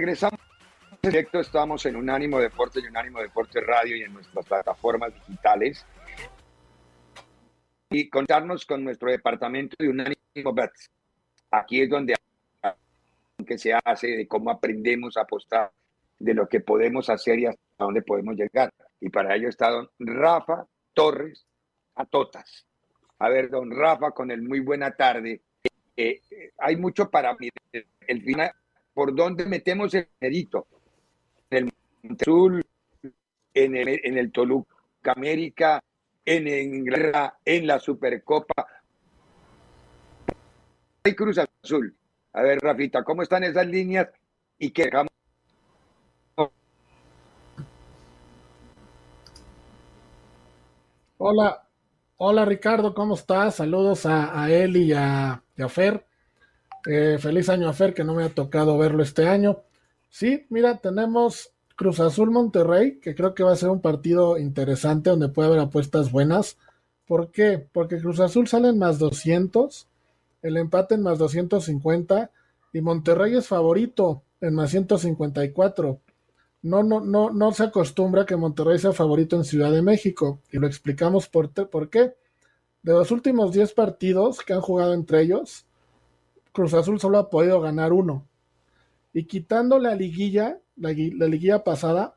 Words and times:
Regresamos 0.00 0.40
directo, 1.02 1.40
estamos 1.40 1.84
en 1.84 1.94
Unánimo 1.94 2.38
Deportes 2.38 2.82
y 2.82 2.86
Unánimo 2.86 3.20
Deportes 3.20 3.62
Radio 3.66 3.96
y 3.96 4.02
en 4.02 4.14
nuestras 4.14 4.46
plataformas 4.46 5.12
digitales. 5.12 5.84
Y 7.90 8.08
contarnos 8.08 8.64
con 8.64 8.82
nuestro 8.82 9.10
departamento 9.10 9.76
de 9.78 9.90
Unánimo 9.90 10.54
Bets. 10.54 10.90
Aquí 11.50 11.82
es 11.82 11.90
donde 11.90 12.14
que 13.46 13.58
se 13.58 13.74
hace, 13.74 14.06
de 14.16 14.26
cómo 14.26 14.50
aprendemos 14.50 15.18
a 15.18 15.20
apostar, 15.20 15.70
de 16.18 16.32
lo 16.32 16.48
que 16.48 16.60
podemos 16.60 17.10
hacer 17.10 17.38
y 17.38 17.44
hasta 17.44 17.60
dónde 17.76 18.00
podemos 18.00 18.36
llegar. 18.36 18.72
Y 19.02 19.10
para 19.10 19.36
ello 19.36 19.50
está 19.50 19.68
don 19.68 19.90
Rafa 19.98 20.66
Torres 20.94 21.44
Atotas. 21.94 22.64
A 23.18 23.28
ver, 23.28 23.50
don 23.50 23.70
Rafa, 23.70 24.12
con 24.12 24.30
el 24.30 24.40
muy 24.40 24.60
buena 24.60 24.92
tarde. 24.92 25.42
Eh, 25.94 26.22
eh, 26.30 26.52
hay 26.56 26.76
mucho 26.76 27.10
para 27.10 27.34
mí. 27.34 27.50
El 28.06 28.22
final, 28.22 28.50
¿por 29.00 29.14
dónde 29.14 29.46
metemos 29.46 29.94
el 29.94 30.06
dinerito? 30.20 30.66
En 31.48 31.68
el 32.04 32.16
Azul, 32.20 32.62
en 33.54 33.74
el, 33.74 33.98
en 34.04 34.18
el 34.18 34.30
Toluca 34.30 34.74
América, 35.16 35.82
en 36.22 36.46
Inglaterra, 36.46 37.38
en 37.42 37.66
la 37.66 37.78
Supercopa. 37.78 38.66
Hay 41.02 41.14
Cruz 41.14 41.38
Azul. 41.38 41.96
A 42.34 42.42
ver, 42.42 42.58
Rafita, 42.58 43.02
¿cómo 43.02 43.22
están 43.22 43.42
esas 43.42 43.66
líneas? 43.66 44.10
Y 44.58 44.70
qué 44.70 44.84
dejamos 44.84 45.08
Hola, 51.16 51.66
Hola 52.18 52.44
Ricardo, 52.44 52.92
¿cómo 52.92 53.14
estás? 53.14 53.54
Saludos 53.54 54.04
a, 54.04 54.42
a 54.42 54.50
él 54.50 54.76
y 54.76 54.92
a, 54.92 55.42
Fer. 55.70 56.04
Eh, 56.86 57.18
feliz 57.18 57.48
año 57.48 57.68
a 57.68 57.72
Fer, 57.72 57.94
que 57.94 58.04
no 58.04 58.14
me 58.14 58.24
ha 58.24 58.28
tocado 58.30 58.78
verlo 58.78 59.02
este 59.02 59.28
año. 59.28 59.60
Sí, 60.08 60.46
mira, 60.50 60.78
tenemos 60.78 61.52
Cruz 61.76 62.00
Azul 62.00 62.30
Monterrey, 62.30 62.98
que 63.00 63.14
creo 63.14 63.34
que 63.34 63.42
va 63.42 63.52
a 63.52 63.56
ser 63.56 63.70
un 63.70 63.80
partido 63.80 64.38
interesante 64.38 65.10
donde 65.10 65.28
puede 65.28 65.48
haber 65.48 65.60
apuestas 65.60 66.10
buenas. 66.10 66.56
¿Por 67.06 67.30
qué? 67.30 67.64
Porque 67.72 67.98
Cruz 67.98 68.20
Azul 68.20 68.48
sale 68.48 68.68
en 68.68 68.78
más 68.78 68.98
200, 68.98 69.88
el 70.42 70.56
empate 70.56 70.94
en 70.94 71.02
más 71.02 71.18
250 71.18 72.30
y 72.72 72.80
Monterrey 72.80 73.36
es 73.36 73.48
favorito 73.48 74.22
en 74.40 74.54
más 74.54 74.70
154 74.70 76.00
no, 76.62 76.82
no, 76.82 77.00
no, 77.00 77.30
no 77.30 77.52
se 77.52 77.64
acostumbra 77.64 78.26
que 78.26 78.36
Monterrey 78.36 78.78
sea 78.78 78.92
favorito 78.92 79.36
en 79.36 79.44
Ciudad 79.44 79.72
de 79.72 79.82
México. 79.82 80.40
Y 80.52 80.58
lo 80.58 80.66
explicamos 80.66 81.28
por, 81.28 81.50
por 81.70 81.88
qué. 81.88 82.14
De 82.82 82.92
los 82.92 83.10
últimos 83.10 83.52
10 83.52 83.72
partidos 83.72 84.40
que 84.40 84.52
han 84.52 84.60
jugado 84.60 84.94
entre 84.94 85.22
ellos, 85.22 85.66
Cruz 86.52 86.74
Azul 86.74 87.00
solo 87.00 87.18
ha 87.18 87.30
podido 87.30 87.60
ganar 87.60 87.92
uno. 87.92 88.26
Y 89.12 89.24
quitando 89.24 89.78
la 89.78 89.94
liguilla, 89.94 90.58
la, 90.76 90.90
liguilla 90.92 91.64
pasada, 91.64 92.16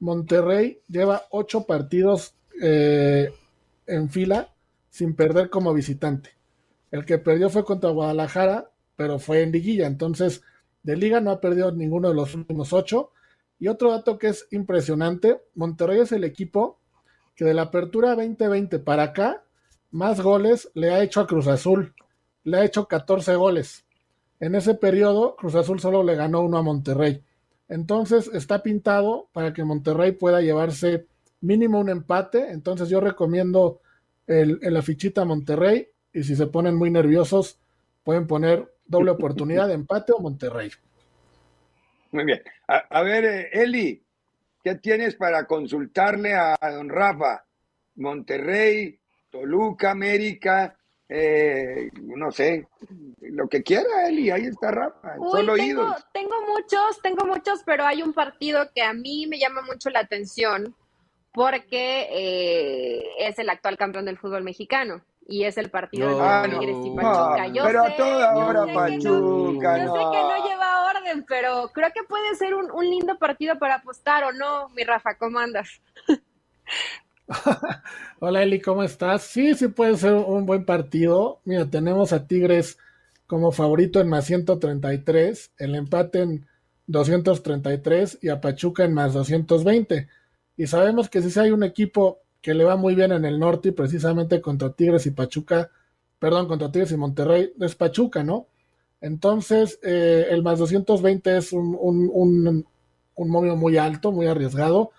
Monterrey 0.00 0.80
lleva 0.88 1.22
8 1.30 1.64
partidos 1.66 2.34
eh, 2.60 3.32
en 3.86 4.10
fila 4.10 4.52
sin 4.90 5.14
perder 5.14 5.50
como 5.50 5.72
visitante. 5.72 6.30
El 6.90 7.04
que 7.04 7.18
perdió 7.18 7.48
fue 7.48 7.64
contra 7.64 7.90
Guadalajara, 7.90 8.70
pero 8.96 9.18
fue 9.18 9.42
en 9.42 9.52
liguilla. 9.52 9.86
Entonces, 9.86 10.42
de 10.82 10.96
liga 10.96 11.20
no 11.20 11.30
ha 11.30 11.40
perdido 11.40 11.72
ninguno 11.72 12.08
de 12.08 12.14
los 12.14 12.34
últimos 12.34 12.72
8 12.72 13.10
y 13.62 13.68
otro 13.68 13.92
dato 13.92 14.18
que 14.18 14.26
es 14.26 14.48
impresionante, 14.50 15.40
Monterrey 15.54 16.00
es 16.00 16.10
el 16.10 16.24
equipo 16.24 16.80
que 17.36 17.44
de 17.44 17.54
la 17.54 17.62
apertura 17.62 18.16
2020 18.16 18.80
para 18.80 19.04
acá, 19.04 19.44
más 19.92 20.20
goles 20.20 20.70
le 20.74 20.90
ha 20.90 21.00
hecho 21.00 21.20
a 21.20 21.28
Cruz 21.28 21.46
Azul. 21.46 21.94
Le 22.44 22.58
ha 22.58 22.64
hecho 22.64 22.86
14 22.86 23.34
goles. 23.36 23.84
En 24.40 24.54
ese 24.54 24.74
periodo, 24.74 25.36
Cruz 25.36 25.54
Azul 25.54 25.80
solo 25.80 26.02
le 26.02 26.16
ganó 26.16 26.40
uno 26.40 26.58
a 26.58 26.62
Monterrey. 26.62 27.22
Entonces 27.68 28.28
está 28.34 28.62
pintado 28.62 29.28
para 29.32 29.52
que 29.52 29.64
Monterrey 29.64 30.12
pueda 30.12 30.40
llevarse 30.40 31.06
mínimo 31.40 31.78
un 31.80 31.88
empate. 31.88 32.50
Entonces 32.50 32.88
yo 32.88 33.00
recomiendo 33.00 33.80
el, 34.26 34.58
la 34.60 34.82
fichita 34.82 35.24
Monterrey 35.24 35.88
y 36.12 36.22
si 36.22 36.36
se 36.36 36.46
ponen 36.46 36.74
muy 36.74 36.90
nerviosos 36.90 37.58
pueden 38.04 38.26
poner 38.26 38.72
doble 38.86 39.10
oportunidad 39.12 39.68
de 39.68 39.74
empate 39.74 40.12
o 40.12 40.20
Monterrey. 40.20 40.70
Muy 42.12 42.24
bien. 42.24 42.42
A, 42.66 43.02
ver, 43.02 43.24
eh, 43.24 43.48
Eli, 43.52 44.02
¿qué 44.62 44.74
tienes 44.76 45.14
para 45.14 45.46
consultarle 45.46 46.34
a, 46.34 46.56
don 46.72 46.88
Rafa? 46.88 47.44
Monterrey, 47.96 48.98
Toluca, 49.30 49.90
América, 49.90 50.76
eh, 51.14 51.90
no 52.00 52.30
sé, 52.30 52.66
lo 53.20 53.48
que 53.48 53.62
quiera, 53.62 54.08
Eli, 54.08 54.30
ahí 54.30 54.46
está 54.46 54.70
Rafa, 54.70 55.16
solo 55.16 55.54
tengo, 55.54 55.94
tengo 56.12 56.34
muchos, 56.48 57.02
tengo 57.02 57.26
muchos, 57.26 57.62
pero 57.64 57.84
hay 57.84 58.02
un 58.02 58.12
partido 58.12 58.70
que 58.74 58.82
a 58.82 58.92
mí 58.92 59.26
me 59.26 59.38
llama 59.38 59.62
mucho 59.62 59.90
la 59.90 60.00
atención 60.00 60.74
porque 61.32 62.08
eh, 62.10 63.04
es 63.18 63.38
el 63.38 63.50
actual 63.50 63.76
campeón 63.76 64.04
del 64.04 64.18
fútbol 64.18 64.42
mexicano 64.42 65.02
y 65.26 65.44
es 65.44 65.56
el 65.56 65.70
partido 65.70 66.08
de 66.18 66.48
Tigres 66.48 66.76
y 66.84 66.90
Pachuca. 66.90 67.46
Yo 67.48 67.64
pero 67.64 67.86
sé, 67.86 67.94
toda 67.96 68.36
hora 68.36 68.66
Pachuca. 68.72 69.84
yo 69.84 69.92
sé 69.92 69.98
que 69.98 70.22
no 70.22 70.48
lleva 70.48 70.90
orden, 70.90 71.24
pero 71.28 71.70
creo 71.72 71.90
que 71.94 72.02
puede 72.04 72.34
ser 72.34 72.54
un, 72.54 72.68
lindo 72.84 73.18
partido 73.18 73.58
para 73.58 73.76
apostar 73.76 74.24
o 74.24 74.32
no, 74.32 74.68
mi 74.70 74.84
Rafa, 74.84 75.16
¿cómo 75.16 75.38
andas? 75.38 75.68
Hola 78.20 78.42
Eli, 78.42 78.60
¿cómo 78.60 78.82
estás? 78.82 79.22
Sí, 79.22 79.54
sí 79.54 79.68
puede 79.68 79.96
ser 79.96 80.14
un 80.14 80.46
buen 80.46 80.64
partido. 80.64 81.40
Mira, 81.44 81.68
tenemos 81.68 82.12
a 82.12 82.26
Tigres 82.26 82.78
como 83.26 83.52
favorito 83.52 84.00
en 84.00 84.08
más 84.08 84.26
133, 84.26 85.52
el 85.58 85.74
empate 85.74 86.20
en 86.20 86.46
233 86.86 88.18
y 88.22 88.28
a 88.28 88.40
Pachuca 88.40 88.84
en 88.84 88.94
más 88.94 89.14
220. 89.14 90.08
Y 90.56 90.66
sabemos 90.66 91.08
que 91.08 91.22
si 91.22 91.38
hay 91.40 91.50
un 91.50 91.62
equipo 91.64 92.18
que 92.42 92.54
le 92.54 92.64
va 92.64 92.76
muy 92.76 92.94
bien 92.94 93.12
en 93.12 93.24
el 93.24 93.38
norte 93.38 93.68
y 93.70 93.72
precisamente 93.72 94.40
contra 94.40 94.72
Tigres 94.72 95.06
y 95.06 95.12
Pachuca, 95.12 95.70
perdón, 96.18 96.48
contra 96.48 96.70
Tigres 96.70 96.92
y 96.92 96.96
Monterrey, 96.96 97.52
es 97.60 97.74
Pachuca, 97.74 98.22
¿no? 98.24 98.48
Entonces, 99.00 99.78
eh, 99.82 100.26
el 100.30 100.42
más 100.42 100.58
220 100.58 101.36
es 101.36 101.52
un, 101.52 101.76
un, 101.80 102.66
un, 103.14 103.30
momio 103.30 103.56
muy 103.56 103.76
alto, 103.76 104.12
muy 104.12 104.26
arriesgado. 104.26 104.92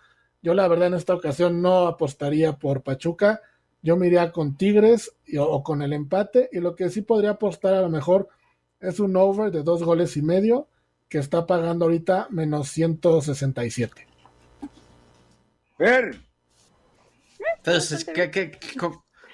Yo 0.44 0.54
la 0.54 0.68
verdad 0.68 0.90
en 0.90 0.94
esta 0.94 1.16
ocasión 1.16 1.62
no 1.62 1.88
apostaría 1.88 2.54
por 2.54 2.84
Pachuca, 2.84 3.42
yo 3.82 3.98
me 3.98 4.08
iría 4.08 4.32
con 4.32 4.56
Tigres 4.56 5.16
o 5.40 5.64
con 5.64 5.82
el 5.82 5.94
empate 5.94 6.50
y 6.52 6.60
lo 6.60 6.76
que 6.76 6.90
sí 6.90 7.02
podría 7.02 7.32
apostar 7.32 7.74
a 7.74 7.82
lo 7.82 7.90
mejor 7.90 8.30
es 8.80 9.00
un 9.00 9.16
over 9.16 9.52
de 9.52 9.64
dos 9.64 9.84
goles 9.84 10.16
y 10.18 10.22
medio 10.22 10.68
que 11.10 11.18
está 11.18 11.48
pagando 11.48 11.86
ahorita 11.86 12.28
menos 12.30 12.70
167. 12.70 14.08
Ver, 15.80 16.20
entonces, 17.58 18.04
¿qué, 18.06 18.60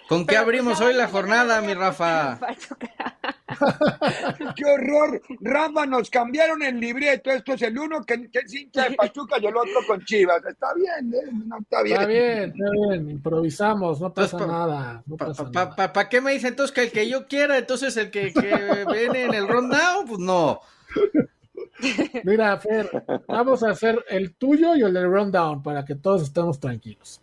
con, 0.08 0.28
qué 0.28 0.38
abrimos 0.38 0.80
hoy 0.82 0.94
la 0.94 1.08
jornada, 1.08 1.62
mi 1.62 1.74
Rafa? 1.74 2.40
¡Qué 4.56 4.66
horror! 4.66 5.22
Rafa, 5.42 5.86
nos 5.86 6.10
cambiaron 6.10 6.62
el 6.64 6.80
libreto. 6.80 7.32
Esto 7.32 7.54
es 7.54 7.62
el 7.64 7.78
uno 7.78 8.04
que, 8.04 8.30
que 8.30 8.40
es 8.40 8.54
hincha 8.54 8.90
de 8.90 8.96
Pachuca 8.96 9.38
y 9.42 9.46
el 9.46 9.56
otro 9.58 9.80
con 9.88 10.04
Chivas. 10.06 10.44
Está 10.46 10.74
bien, 10.74 11.14
¿eh? 11.14 11.30
No, 11.46 11.58
está 11.60 11.82
bien. 11.84 11.96
Está 11.98 12.08
bien, 12.08 12.54
está 12.56 12.72
bien. 12.90 13.10
Improvisamos, 13.10 14.00
no 14.02 14.14
pasa 14.14 14.38
Entonces, 14.38 14.48
nada. 14.48 15.04
No 15.06 15.18
¿Para 15.18 15.32
pasa 15.32 15.44
pa, 15.46 15.64
nada. 15.66 15.76
pa- 15.76 15.94
pa 15.94 16.10
qué 16.10 16.22
me 16.22 16.32
dice 16.34 16.48
entonces 16.50 16.74
que 16.74 16.84
el 16.84 16.92
que 16.92 17.10
yo 17.10 17.28
quiera, 17.28 17.58
entonces 17.58 17.96
el 17.98 18.12
que, 18.12 18.34
que 18.34 18.86
viene 18.92 19.24
en 19.26 19.34
el 19.34 19.48
rundown? 19.48 20.06
Pues 20.08 20.20
no. 20.20 20.60
Mira, 22.24 22.58
Fer, 22.58 22.90
vamos 23.28 23.64
a 23.64 23.70
hacer 23.72 24.04
el 24.10 24.36
tuyo 24.36 24.76
y 24.76 24.82
el 24.82 24.94
del 24.94 25.06
rundown 25.12 25.64
para 25.64 25.86
que 25.86 25.96
todos 25.96 26.22
estemos 26.24 26.60
tranquilos. 26.60 27.22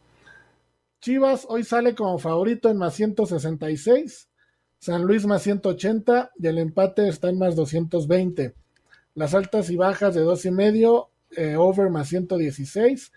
Chivas 1.01 1.47
hoy 1.49 1.63
sale 1.63 1.95
como 1.95 2.19
favorito 2.19 2.69
en 2.71 2.79
más 2.79 2.95
166, 2.95 4.29
San 4.79 5.03
Luis 5.03 5.27
más 5.27 5.43
180 5.43 6.33
y 6.39 6.47
el 6.47 6.59
empate 6.59 7.09
está 7.09 7.29
en 7.29 7.39
más 7.39 7.57
220. 7.57 8.55
Las 9.15 9.35
altas 9.35 9.71
y 9.71 9.77
bajas 9.77 10.15
de 10.15 10.21
dos 10.21 10.45
y 10.45 10.51
medio, 10.51 11.09
eh, 11.37 11.57
over 11.57 11.91
más 11.91 12.09
116 12.09 13.13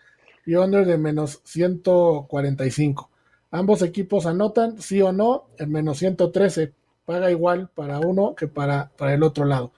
y 0.46 0.56
under 0.56 0.86
de 0.86 0.98
menos 0.98 1.42
145. 1.44 3.10
Ambos 3.52 3.82
equipos 3.82 4.26
anotan, 4.26 4.82
sí 4.82 5.02
o 5.02 5.12
no, 5.12 5.48
en 5.58 5.72
menos 5.72 5.98
113. 6.00 6.74
Paga 7.06 7.32
igual 7.32 7.70
para 7.74 8.00
uno 8.00 8.36
que 8.36 8.48
para, 8.48 8.92
para 8.98 9.14
el 9.14 9.24
otro 9.24 9.46
lado. 9.46 9.72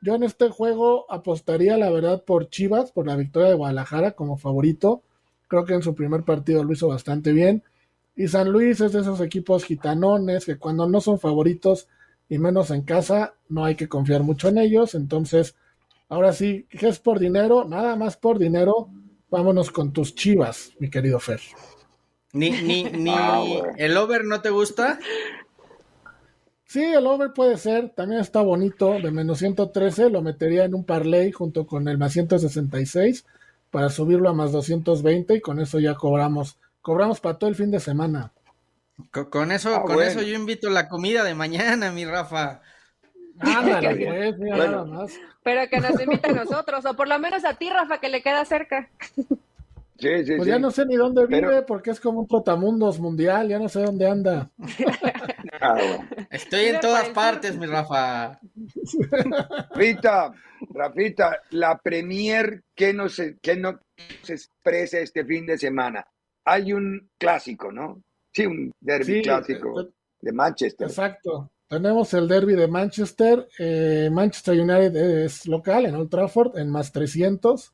Yo 0.00 0.14
en 0.14 0.22
este 0.22 0.48
juego 0.48 1.06
apostaría, 1.10 1.76
la 1.76 1.90
verdad, 1.90 2.22
por 2.24 2.48
Chivas, 2.48 2.92
por 2.92 3.06
la 3.06 3.16
victoria 3.16 3.48
de 3.48 3.54
Guadalajara 3.56 4.12
como 4.12 4.36
favorito. 4.36 5.02
Creo 5.48 5.64
que 5.64 5.74
en 5.74 5.82
su 5.82 5.94
primer 5.94 6.22
partido 6.22 6.62
lo 6.64 6.72
hizo 6.72 6.88
bastante 6.88 7.32
bien. 7.32 7.64
Y 8.16 8.28
San 8.28 8.50
Luis 8.50 8.80
es 8.80 8.92
de 8.92 9.00
esos 9.00 9.20
equipos 9.20 9.64
gitanones 9.64 10.46
que 10.46 10.56
cuando 10.58 10.88
no 10.88 11.00
son 11.00 11.20
favoritos 11.20 11.86
y 12.28 12.38
menos 12.38 12.70
en 12.70 12.82
casa, 12.82 13.34
no 13.48 13.64
hay 13.64 13.74
que 13.76 13.88
confiar 13.88 14.22
mucho 14.22 14.48
en 14.48 14.58
ellos. 14.58 14.94
Entonces, 14.94 15.54
ahora 16.08 16.32
sí, 16.32 16.66
¿qué 16.70 16.88
es 16.88 16.98
por 16.98 17.18
dinero? 17.20 17.64
Nada 17.68 17.94
más 17.96 18.16
por 18.16 18.38
dinero. 18.38 18.88
Vámonos 19.30 19.70
con 19.70 19.92
tus 19.92 20.14
Chivas, 20.14 20.72
mi 20.78 20.88
querido 20.88 21.20
Fer. 21.20 21.40
Ni, 22.32 22.50
ni, 22.50 22.84
ni 22.92 23.10
Ah, 23.14 23.40
bueno. 23.46 23.74
el 23.76 23.96
over 23.96 24.24
no 24.24 24.40
te 24.40 24.50
gusta. 24.50 24.98
Sí, 26.64 26.82
el 26.82 27.06
over 27.06 27.32
puede 27.32 27.56
ser, 27.58 27.90
también 27.90 28.20
está 28.20 28.40
bonito, 28.42 28.98
de 29.00 29.10
menos 29.12 29.38
113, 29.38 30.10
lo 30.10 30.20
metería 30.20 30.64
en 30.64 30.74
un 30.74 30.84
parlay 30.84 31.30
junto 31.30 31.64
con 31.66 31.86
el 31.86 31.96
más 31.96 32.12
166 32.12 33.24
para 33.70 33.88
subirlo 33.88 34.28
a 34.28 34.32
más 34.32 34.50
220 34.52 35.36
y 35.36 35.40
con 35.40 35.60
eso 35.60 35.78
ya 35.78 35.94
cobramos, 35.94 36.58
cobramos 36.86 37.18
para 37.20 37.36
todo 37.36 37.50
el 37.50 37.56
fin 37.56 37.72
de 37.72 37.80
semana. 37.80 38.30
Co- 39.10 39.28
Con, 39.28 39.50
eso, 39.50 39.74
Ah, 39.74 39.82
con 39.82 39.96
bueno. 39.96 40.08
eso 40.08 40.22
yo 40.22 40.36
invito 40.36 40.70
la 40.70 40.88
comida 40.88 41.24
de 41.24 41.34
mañana, 41.34 41.90
mi 41.90 42.04
Rafa. 42.04 42.60
Ándale, 43.40 43.88
pues, 44.06 44.38
mira 44.38 44.56
Bueno. 44.56 44.72
nada 44.72 44.84
más. 44.84 45.12
Pero 45.42 45.68
que 45.68 45.80
nos 45.80 46.00
invite 46.00 46.30
a 46.30 46.32
nosotros, 46.32 46.84
o 46.86 46.94
por 46.94 47.08
lo 47.08 47.18
menos 47.18 47.44
a 47.44 47.54
ti, 47.54 47.70
Rafa, 47.70 47.98
que 47.98 48.08
le 48.08 48.22
queda 48.22 48.44
cerca. 48.44 48.88
Sí, 49.98 50.24
sí, 50.26 50.36
Pues 50.36 50.44
sí. 50.44 50.48
ya 50.48 50.60
no 50.60 50.70
sé 50.70 50.86
ni 50.86 50.94
dónde 50.94 51.26
Pero- 51.26 51.48
vive 51.48 51.62
porque 51.62 51.90
es 51.90 51.98
como 51.98 52.20
un 52.20 52.28
trotamundos 52.28 53.00
mundial, 53.00 53.48
ya 53.48 53.58
no 53.58 53.68
sé 53.68 53.80
dónde 53.82 54.08
anda. 54.08 54.48
Ah, 55.58 55.72
bueno. 55.72 56.06
Estoy 56.30 56.66
en 56.66 56.80
todas 56.80 57.08
partes, 57.08 57.56
mi 57.56 57.64
Rafa. 57.66 58.38
Rita, 59.74 60.32
Rafita, 60.70 61.40
la 61.50 61.78
Premier, 61.78 62.62
¿qué 62.74 62.92
nos, 62.92 63.20
qué 63.40 63.56
nos 63.56 63.76
expresa 64.28 64.98
este 64.98 65.24
fin 65.24 65.46
de 65.46 65.56
semana? 65.56 66.06
Hay 66.46 66.72
un 66.72 67.10
clásico, 67.18 67.70
¿no? 67.72 68.02
Sí, 68.32 68.46
un 68.46 68.72
derby 68.80 69.16
Sí, 69.16 69.22
clásico 69.22 69.80
eh, 69.80 69.88
de 70.22 70.32
Manchester. 70.32 70.86
Exacto. 70.88 71.50
Tenemos 71.68 72.14
el 72.14 72.28
derby 72.28 72.54
de 72.54 72.68
Manchester. 72.68 73.48
eh, 73.58 74.08
Manchester 74.12 74.58
United 74.58 75.24
es 75.24 75.46
local 75.46 75.86
en 75.86 75.94
Old 75.96 76.08
Trafford 76.08 76.56
en 76.58 76.70
más 76.70 76.92
300. 76.92 77.72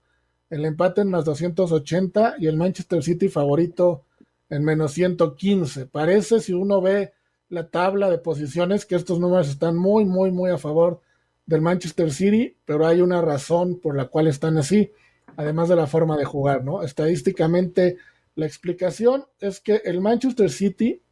El 0.50 0.64
empate 0.64 1.02
en 1.02 1.10
más 1.10 1.24
280 1.24 2.36
y 2.38 2.46
el 2.46 2.56
Manchester 2.56 3.02
City 3.02 3.28
favorito 3.28 4.04
en 4.48 4.64
menos 4.64 4.92
115. 4.92 5.86
Parece, 5.86 6.40
si 6.40 6.52
uno 6.52 6.80
ve 6.80 7.12
la 7.48 7.68
tabla 7.68 8.10
de 8.10 8.18
posiciones, 8.18 8.86
que 8.86 8.96
estos 8.96 9.18
números 9.20 9.48
están 9.48 9.76
muy, 9.76 10.04
muy, 10.06 10.30
muy 10.30 10.50
a 10.50 10.58
favor 10.58 11.00
del 11.44 11.60
Manchester 11.60 12.10
City, 12.10 12.56
pero 12.64 12.86
hay 12.86 13.00
una 13.02 13.20
razón 13.20 13.78
por 13.80 13.96
la 13.96 14.06
cual 14.06 14.26
están 14.28 14.56
así, 14.56 14.90
además 15.36 15.68
de 15.68 15.76
la 15.76 15.86
forma 15.86 16.16
de 16.16 16.24
jugar, 16.24 16.64
¿no? 16.64 16.82
Estadísticamente, 16.82 17.96
la 18.34 18.46
explicación 18.46 19.24
es 19.40 19.60
que 19.60 19.82
el 19.84 20.00
Manchester 20.00 20.50
City 20.50 21.02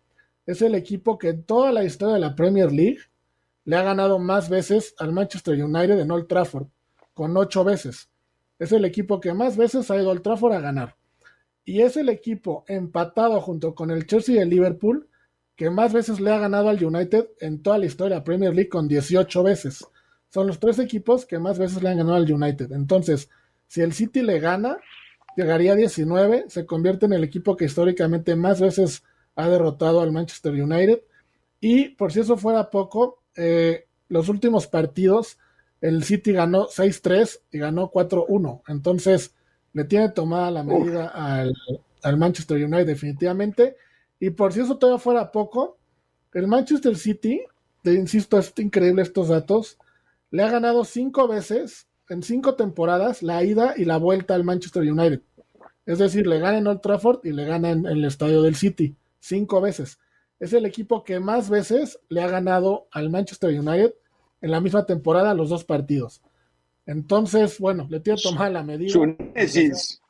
es 0.46 0.62
el 0.62 0.75
equipo 0.75 1.19
que 1.19 1.28
en 1.28 1.44
toda 1.44 1.72
la 1.72 1.84
historia 1.84 2.14
de 2.14 2.20
la 2.20 2.34
Premier 2.34 2.72
League 2.72 2.99
le 3.64 3.76
ha 3.76 3.82
ganado 3.82 4.19
más 4.19 4.49
veces 4.49 4.94
al 4.99 5.12
Manchester 5.12 5.62
United 5.62 5.99
en 5.99 6.11
Old 6.11 6.26
Trafford, 6.26 6.67
con 7.14 7.37
ocho 7.37 7.62
veces. 7.62 8.08
Es 8.58 8.72
el 8.72 8.84
equipo 8.84 9.20
que 9.20 9.32
más 9.34 9.56
veces 9.56 9.90
ha 9.90 9.96
ido 9.96 10.11
a 10.11 10.19
Trafford 10.19 10.55
a 10.55 10.61
ganar. 10.61 10.96
Y 11.64 11.82
es 11.82 11.96
el 11.96 12.08
equipo 12.08 12.64
empatado 12.69 13.40
junto 13.40 13.75
con 13.75 13.90
el 13.90 14.06
Chelsea 14.06 14.37
y 14.37 14.38
el 14.38 14.50
Liverpool 14.50 15.08
que 15.56 15.69
más 15.69 15.93
veces 15.93 16.20
le 16.20 16.31
ha 16.31 16.38
ganado 16.38 16.70
al 16.70 16.82
United 16.82 17.28
en 17.38 17.62
toda 17.62 17.76
la 17.76 17.87
historia 17.87 18.14
de 18.14 18.20
la 18.20 18.25
Premier 18.25 18.55
League 18.55 18.70
con 18.70 18.88
18 18.88 19.43
veces. 19.43 19.87
Son 20.31 20.46
los 20.46 20.58
tres 20.58 20.78
equipos 20.78 21.26
que 21.26 21.38
más 21.38 21.58
veces 21.58 21.82
le 21.82 21.90
han 21.90 21.99
ganado 21.99 22.16
al 22.16 22.32
United. 22.32 22.73
Entonces, 22.73 23.28
si 23.66 23.82
el 23.82 23.93
City 23.93 24.23
le 24.23 24.40
gana, 24.40 24.78
llegaría 25.36 25.72
a 25.72 25.76
19, 25.76 26.46
se 26.48 26.66
convierte 26.66 27.06
en 27.06 27.12
el 27.12 27.24
equipo 27.24 27.56
que 27.56 27.64
históricamente 27.64 28.36
más 28.36 28.60
veces 28.60 29.02
ha 29.36 29.48
derrotado 29.48 30.00
al 30.00 30.12
Manchester 30.12 30.52
United. 30.52 31.00
Y 31.60 31.90
por 31.90 32.12
si 32.12 32.20
eso 32.20 32.36
fuera 32.36 32.70
poco, 32.70 33.22
eh, 33.36 33.86
los 34.08 34.28
últimos 34.28 34.66
partidos, 34.66 35.38
el 35.80 36.04
City 36.04 36.32
ganó 36.32 36.68
6-3 36.68 37.40
y 37.52 37.58
ganó 37.58 37.90
4-1. 37.90 38.62
Entonces, 38.68 39.34
le 39.72 39.84
tiene 39.84 40.08
tomada 40.10 40.50
la 40.50 40.62
medida 40.62 41.08
al, 41.08 41.54
al 42.02 42.16
Manchester 42.16 42.56
United 42.64 42.86
definitivamente. 42.86 43.76
Y 44.18 44.30
por 44.30 44.52
si 44.52 44.60
eso 44.60 44.78
todavía 44.78 45.00
fuera 45.00 45.32
poco, 45.32 45.78
el 46.32 46.46
Manchester 46.46 46.96
City, 46.96 47.42
te 47.82 47.94
insisto, 47.94 48.38
es 48.38 48.52
increíble 48.58 49.02
estos 49.02 49.28
datos, 49.28 49.78
le 50.30 50.42
ha 50.42 50.50
ganado 50.50 50.84
cinco 50.84 51.26
veces 51.26 51.88
en 52.10 52.22
cinco 52.22 52.54
temporadas 52.54 53.22
la 53.22 53.42
ida 53.42 53.74
y 53.76 53.84
la 53.84 53.96
vuelta 53.96 54.34
al 54.34 54.44
Manchester 54.44 54.82
United. 54.82 55.22
Es 55.86 55.98
decir, 55.98 56.26
le 56.26 56.38
gana 56.38 56.58
en 56.58 56.66
Old 56.66 56.80
Trafford 56.80 57.20
y 57.24 57.32
le 57.32 57.44
gana 57.44 57.70
en, 57.70 57.86
en 57.86 57.98
el 57.98 58.04
estadio 58.04 58.42
del 58.42 58.56
City. 58.56 58.94
Cinco 59.18 59.60
veces. 59.60 59.98
Es 60.38 60.52
el 60.52 60.66
equipo 60.66 61.04
que 61.04 61.20
más 61.20 61.48
veces 61.48 61.98
le 62.08 62.22
ha 62.22 62.28
ganado 62.28 62.88
al 62.90 63.10
Manchester 63.10 63.58
United 63.58 63.94
en 64.40 64.50
la 64.50 64.60
misma 64.60 64.86
temporada 64.86 65.34
los 65.34 65.48
dos 65.48 65.64
partidos. 65.64 66.22
Entonces, 66.86 67.58
bueno, 67.58 67.86
le 67.88 68.00
tiene 68.00 68.20
tomada 68.20 68.50
la 68.50 68.62
medida. 68.64 68.90
Su 68.90 69.06
némesis. 69.06 70.02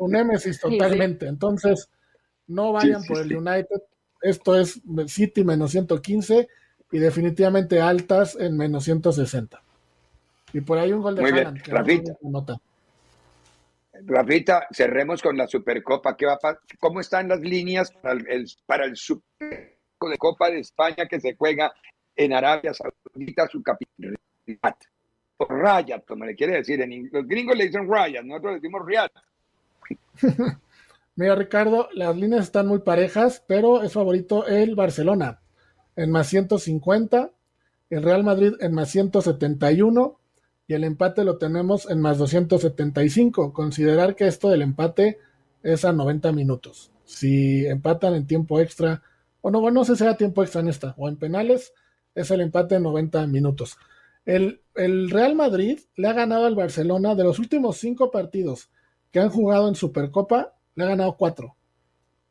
Un 0.00 0.10
némesis 0.10 0.60
totalmente. 0.60 1.26
Entonces, 1.26 1.88
no 2.46 2.72
vayan 2.72 3.00
Sí, 3.00 3.06
sí, 3.06 3.12
por 3.12 3.22
el 3.22 3.28
sí. 3.28 3.34
United. 3.34 3.82
Esto 4.20 4.58
es 4.58 4.80
City 5.06 5.44
menos 5.44 5.70
115 5.70 6.48
y 6.92 6.98
definitivamente 6.98 7.80
altas 7.80 8.36
en 8.38 8.56
menos 8.56 8.84
160. 8.84 9.62
Y 10.52 10.60
por 10.60 10.78
ahí 10.78 10.92
un 10.92 11.02
gol 11.02 11.16
de 11.16 11.22
Muy 11.22 11.32
bien. 11.32 11.46
Haaland, 11.46 11.66
Rafita. 11.66 12.12
nota. 12.22 12.56
Rafita, 14.04 14.66
cerremos 14.70 15.22
con 15.22 15.36
la 15.36 15.46
Supercopa. 15.46 16.16
¿Qué 16.16 16.26
va 16.26 16.38
a 16.42 16.58
¿Cómo 16.78 17.00
están 17.00 17.28
las 17.28 17.40
líneas 17.40 17.90
para 17.92 18.14
el, 18.14 18.46
para 18.66 18.84
el 18.84 18.96
Super 18.96 19.78
de 20.00 20.18
Copa 20.18 20.50
de 20.50 20.58
España 20.60 21.06
que 21.08 21.20
se 21.20 21.36
juega 21.36 21.72
en 22.16 22.32
Arabia 22.32 22.72
Saudita, 22.74 23.46
su 23.48 23.62
capital? 23.62 24.18
O 25.36 25.46
Rayat, 25.46 26.04
como 26.04 26.24
le 26.24 26.34
quiere 26.34 26.56
decir. 26.56 26.80
En, 26.80 27.08
los 27.12 27.26
gringos 27.26 27.56
le 27.56 27.66
dicen 27.66 27.88
Rayat, 27.88 28.24
nosotros 28.24 28.52
le 28.52 28.60
decimos 28.60 28.82
Riyad. 28.84 29.10
Mira, 31.14 31.34
Ricardo, 31.34 31.88
las 31.92 32.16
líneas 32.16 32.44
están 32.44 32.66
muy 32.66 32.80
parejas, 32.80 33.44
pero 33.46 33.82
es 33.82 33.92
favorito 33.92 34.46
el 34.46 34.74
Barcelona 34.74 35.40
en 35.94 36.10
más 36.10 36.28
150, 36.28 37.30
el 37.90 38.02
Real 38.02 38.24
Madrid 38.24 38.54
en 38.60 38.74
más 38.74 38.90
171 38.90 40.18
y 40.72 40.74
el 40.74 40.84
empate 40.84 41.22
lo 41.22 41.36
tenemos 41.36 41.90
en 41.90 42.00
más 42.00 42.16
275. 42.16 43.52
Considerar 43.52 44.16
que 44.16 44.26
esto 44.26 44.48
del 44.48 44.62
empate 44.62 45.18
es 45.62 45.84
a 45.84 45.92
90 45.92 46.32
minutos. 46.32 46.90
Si 47.04 47.66
empatan 47.66 48.14
en 48.14 48.26
tiempo 48.26 48.58
extra, 48.58 49.02
o 49.42 49.50
no, 49.50 49.60
bueno, 49.60 49.80
no 49.80 49.84
sé 49.84 49.92
si 49.92 49.98
sea 49.98 50.16
tiempo 50.16 50.42
extra 50.42 50.62
en 50.62 50.68
esta, 50.68 50.94
o 50.96 51.10
en 51.10 51.16
penales, 51.16 51.74
es 52.14 52.30
el 52.30 52.40
empate 52.40 52.76
en 52.76 52.84
90 52.84 53.26
minutos. 53.26 53.76
El, 54.24 54.62
el 54.74 55.10
Real 55.10 55.34
Madrid 55.34 55.78
le 55.94 56.08
ha 56.08 56.14
ganado 56.14 56.46
al 56.46 56.54
Barcelona 56.54 57.14
de 57.14 57.24
los 57.24 57.38
últimos 57.38 57.76
cinco 57.76 58.10
partidos 58.10 58.70
que 59.10 59.20
han 59.20 59.28
jugado 59.28 59.68
en 59.68 59.74
Supercopa, 59.74 60.54
le 60.74 60.84
ha 60.84 60.88
ganado 60.88 61.18
cuatro. 61.18 61.54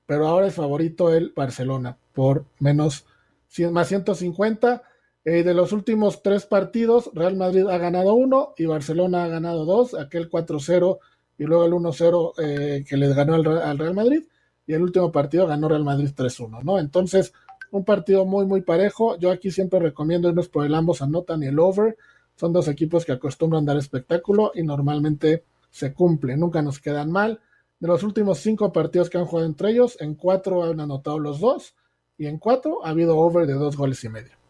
Pero 0.08 0.28
ahora 0.28 0.48
es 0.48 0.56
favorito 0.56 1.14
el 1.14 1.32
Barcelona 1.36 1.96
por 2.16 2.46
menos 2.58 3.06
100, 3.50 3.72
más 3.72 3.88
150. 3.88 4.82
Eh, 5.24 5.44
de 5.44 5.54
los 5.54 5.72
últimos 5.72 6.24
tres 6.24 6.46
partidos, 6.46 7.12
Real 7.14 7.36
Madrid 7.36 7.68
ha 7.68 7.78
ganado 7.78 8.14
uno 8.16 8.54
y 8.58 8.66
Barcelona 8.66 9.24
ha 9.24 9.28
ganado 9.28 9.66
dos, 9.66 9.94
aquel 9.94 10.30
4-0 10.30 10.98
y 11.38 11.44
luego 11.44 11.66
el 11.66 11.74
1-0 11.74 12.34
eh, 12.40 12.86
que 12.88 12.98
les 12.98 13.16
ganó 13.16 13.36
al, 13.36 13.44
Re- 13.46 13.62
al 13.64 13.78
Real 13.78 13.94
Madrid. 13.94 14.24
Y 14.66 14.74
el 14.74 14.82
último 14.82 15.12
partido 15.12 15.48
ganó 15.48 15.68
Real 15.68 15.84
Madrid 15.84 16.10
3-1, 16.16 16.64
¿no? 16.64 16.80
Entonces, 16.80 17.34
un 17.72 17.84
partido 17.84 18.26
muy, 18.26 18.46
muy 18.46 18.62
parejo. 18.62 19.18
Yo 19.18 19.32
aquí 19.32 19.52
siempre 19.52 19.80
recomiendo 19.80 20.30
irnos 20.30 20.50
por 20.50 20.66
el 20.66 20.74
ambos 20.76 21.02
anotan 21.02 21.44
y 21.44 21.48
el 21.48 21.60
over. 21.60 21.98
Son 22.36 22.54
dos 22.54 22.68
equipos 22.68 23.06
que 23.06 23.12
acostumbran 23.12 23.66
dar 23.66 23.78
espectáculo 23.78 24.52
y 24.56 24.64
normalmente 24.64 25.44
se 25.70 25.94
cumplen, 25.94 26.40
nunca 26.40 26.62
nos 26.62 26.80
quedan 26.80 27.12
mal. 27.12 27.40
De 27.80 27.88
los 27.88 28.04
últimos 28.04 28.40
cinco 28.40 28.72
partidos 28.72 29.10
que 29.10 29.18
han 29.18 29.26
jugado 29.26 29.48
entre 29.48 29.72
ellos, 29.72 29.98
en 30.00 30.16
cuatro 30.16 30.64
han 30.64 30.80
anotado 30.80 31.20
los 31.20 31.40
dos 31.40 31.76
y 32.18 32.28
en 32.28 32.38
cuatro 32.40 32.86
ha 32.86 32.90
habido 32.90 33.18
over 33.18 33.46
de 33.48 33.54
dos 33.54 33.76
goles 33.78 34.04
y 34.04 34.10
medio. 34.10 34.41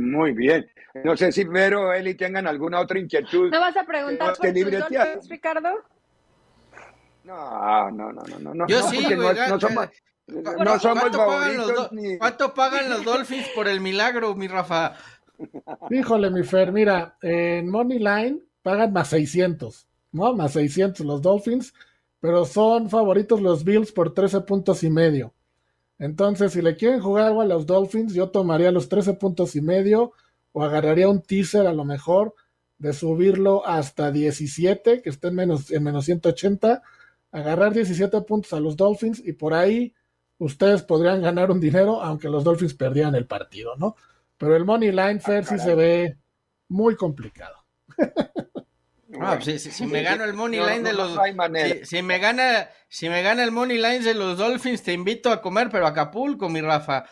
Muy 0.00 0.32
bien. 0.32 0.66
No 1.04 1.16
sé 1.16 1.30
si 1.30 1.44
Vero 1.44 1.88
o 1.88 1.92
Eli 1.92 2.14
tengan 2.14 2.46
alguna 2.46 2.80
otra 2.80 2.98
inquietud. 2.98 3.50
¿No 3.50 3.60
vas 3.60 3.76
a 3.76 3.84
preguntar 3.84 4.34
por 4.34 4.52
tus 4.52 4.70
Dolphins, 4.70 5.28
Ricardo? 5.28 5.68
No, 7.24 7.90
no, 7.90 8.12
no, 8.12 8.22
no, 8.40 8.54
no. 8.54 8.66
Yo 8.66 8.80
no, 8.80 8.88
sí, 8.88 9.04
güey. 9.04 9.16
no, 9.16 9.32
no 9.48 9.60
somos, 9.60 9.88
no 10.26 10.78
somos 10.78 11.00
¿Cuánto 11.00 11.18
pagan, 11.18 11.56
los 11.56 11.92
ni... 11.92 12.18
¿Cuánto 12.18 12.54
pagan 12.54 12.90
los 12.90 13.04
Dolphins 13.04 13.48
por 13.54 13.68
el 13.68 13.80
milagro, 13.80 14.34
mi 14.34 14.48
Rafa? 14.48 14.94
Híjole, 15.90 16.30
mi 16.30 16.42
Fer, 16.44 16.72
mira, 16.72 17.16
en 17.20 17.68
Money 17.68 17.98
Line 17.98 18.40
pagan 18.62 18.92
más 18.92 19.08
600, 19.08 19.86
¿no? 20.12 20.34
Más 20.34 20.52
600 20.52 21.04
los 21.04 21.20
Dolphins, 21.20 21.74
pero 22.20 22.46
son 22.46 22.88
favoritos 22.88 23.40
los 23.40 23.64
Bills 23.64 23.92
por 23.92 24.14
13 24.14 24.40
puntos 24.40 24.82
y 24.82 24.90
medio. 24.90 25.34
Entonces, 26.00 26.52
si 26.52 26.62
le 26.62 26.76
quieren 26.76 27.00
jugar 27.00 27.26
algo 27.26 27.42
a 27.42 27.44
los 27.44 27.66
Dolphins, 27.66 28.14
yo 28.14 28.30
tomaría 28.30 28.72
los 28.72 28.88
13 28.88 29.14
puntos 29.14 29.54
y 29.54 29.60
medio 29.60 30.12
o 30.52 30.64
agarraría 30.64 31.08
un 31.10 31.20
teaser 31.20 31.66
a 31.66 31.74
lo 31.74 31.84
mejor 31.84 32.34
de 32.78 32.94
subirlo 32.94 33.66
hasta 33.66 34.10
17, 34.10 35.02
que 35.02 35.10
esté 35.10 35.28
en 35.28 35.34
menos, 35.34 35.70
en 35.70 35.84
menos 35.84 36.06
180, 36.06 36.82
agarrar 37.30 37.74
17 37.74 38.18
puntos 38.22 38.54
a 38.54 38.60
los 38.60 38.78
Dolphins 38.78 39.22
y 39.24 39.34
por 39.34 39.52
ahí 39.52 39.94
ustedes 40.38 40.82
podrían 40.82 41.20
ganar 41.20 41.50
un 41.50 41.60
dinero, 41.60 42.00
aunque 42.00 42.30
los 42.30 42.44
Dolphins 42.44 42.72
perdieran 42.72 43.14
el 43.14 43.26
partido, 43.26 43.76
¿no? 43.76 43.94
Pero 44.38 44.56
el 44.56 44.64
Money 44.64 44.92
Line 44.92 45.20
Fair 45.20 45.44
sí 45.44 45.58
se 45.58 45.74
ve 45.74 46.16
muy 46.68 46.96
complicado. 46.96 47.56
Ah, 49.18 49.32
pues, 49.34 49.44
si, 49.44 49.58
si- 49.58 49.70
si 49.70 49.86
me 49.86 50.02
gano 50.02 50.24
el 50.24 50.34
money 50.34 50.60
No, 50.60 50.66
line 50.68 50.82
de 50.82 50.92
los 50.92 51.14
no 51.14 51.22
hay 51.22 51.34
manera. 51.34 51.74
si, 51.84 51.84
si 51.96 52.02
me 52.02 52.18
gana 52.18 52.68
si 52.88 53.08
me 53.08 53.22
gana 53.22 53.42
el 53.42 53.50
money 53.50 53.76
line 53.78 54.00
de 54.00 54.14
los 54.14 54.38
Dolphins 54.38 54.82
te 54.82 54.92
invito 54.92 55.32
a 55.32 55.40
comer 55.42 55.68
pero 55.70 55.86
a 55.86 55.90
Acapulco 55.90 56.48
mi 56.48 56.60
Rafa 56.60 57.04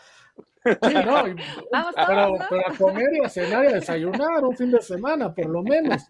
Sí, 0.65 0.93
no, 0.93 1.27
y- 1.27 1.35
Vamos 1.71 1.93
pero, 1.95 2.27
todos, 2.27 2.39
¿no? 2.39 2.45
pero 2.49 2.67
a 2.67 2.77
comer 2.77 3.07
y 3.13 3.25
a 3.25 3.29
cenar 3.29 3.63
y 3.65 3.67
a 3.69 3.71
desayunar 3.75 4.43
un 4.43 4.55
fin 4.57 4.69
de 4.71 4.81
semana, 4.81 5.33
por 5.33 5.47
lo 5.49 5.63
menos. 5.63 6.03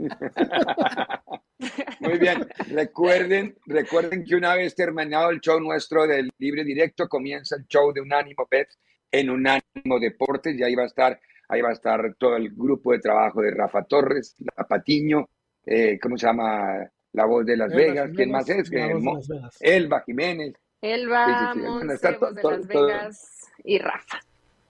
Muy 1.99 2.17
bien. 2.17 2.47
Recuerden, 2.69 3.55
recuerden 3.67 4.23
que 4.25 4.35
una 4.35 4.55
vez 4.55 4.73
terminado 4.75 5.29
el 5.29 5.39
show 5.39 5.59
nuestro 5.59 6.07
del 6.07 6.31
Libre 6.39 6.63
Directo, 6.63 7.07
comienza 7.07 7.55
el 7.57 7.67
show 7.67 7.91
de 7.93 8.01
Unánimo 8.01 8.47
Pets 8.47 8.79
en 9.11 9.29
Unánimo 9.29 9.99
Deportes 9.99 10.57
y 10.57 10.63
ahí 10.63 10.75
va 10.75 10.83
a 10.83 10.87
estar, 10.87 11.19
ahí 11.47 11.61
va 11.61 11.69
a 11.69 11.73
estar 11.73 12.15
todo 12.17 12.35
el 12.35 12.49
grupo 12.51 12.91
de 12.93 12.99
trabajo 12.99 13.41
de 13.41 13.51
Rafa 13.51 13.83
Torres, 13.83 14.35
La 14.57 14.65
Patiño, 14.65 15.29
eh, 15.71 15.99
¿cómo 16.01 16.17
se 16.17 16.25
llama? 16.25 16.89
La 17.13 17.25
voz 17.25 17.45
de 17.45 17.57
Las 17.57 17.71
Elba 17.71 17.81
Vegas, 17.83 18.11
¿quién 18.15 18.31
más 18.31 18.45
Jiménez, 18.45 18.65
es? 18.65 18.69
Que 18.71 18.93
Mo-. 18.95 19.19
Elba 19.59 20.01
Jiménez. 20.05 20.53
Elba, 20.81 21.25
Sí, 21.25 21.33
sí, 21.33 21.53
sí. 21.53 21.59
Bueno, 21.59 21.73
Monse, 21.79 21.93
está 21.95 22.17
voz 22.17 22.35
de 22.35 22.43
Las 22.43 22.67
todo- 22.67 22.85
Vegas 22.87 23.39
y 23.63 23.77
Rafa. 23.79 24.19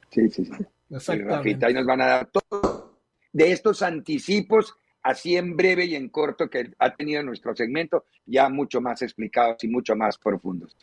Sí, 0.09 0.29
sí, 0.29 0.45
sí. 0.45 0.51
Y 0.89 0.95
Exactamente. 0.95 1.35
Rafita, 1.35 1.67
ahí 1.67 1.73
nos 1.73 1.85
van 1.85 2.01
a 2.01 2.05
dar 2.07 2.27
todo 2.27 2.97
de 3.31 3.51
estos 3.51 3.81
anticipos, 3.83 4.75
así 5.03 5.37
en 5.37 5.55
breve 5.55 5.85
y 5.85 5.95
en 5.95 6.09
corto, 6.09 6.49
que 6.49 6.71
ha 6.79 6.95
tenido 6.95 7.21
nuestro 7.23 7.55
segmento, 7.55 8.05
ya 8.25 8.49
mucho 8.49 8.81
más 8.81 9.01
explicados 9.01 9.63
y 9.63 9.67
mucho 9.67 9.95
más 9.95 10.17
profundos. 10.17 10.75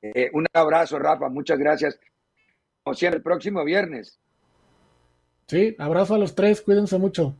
Eh, 0.00 0.30
un 0.32 0.46
abrazo, 0.52 0.98
Rafa, 0.98 1.28
muchas 1.28 1.58
gracias. 1.58 1.98
Como 2.82 2.94
siempre, 2.94 3.18
el 3.18 3.22
próximo 3.22 3.62
viernes. 3.64 4.18
Sí, 5.46 5.76
abrazo 5.78 6.14
a 6.14 6.18
los 6.18 6.34
tres, 6.34 6.62
cuídense 6.62 6.98
mucho. 6.98 7.36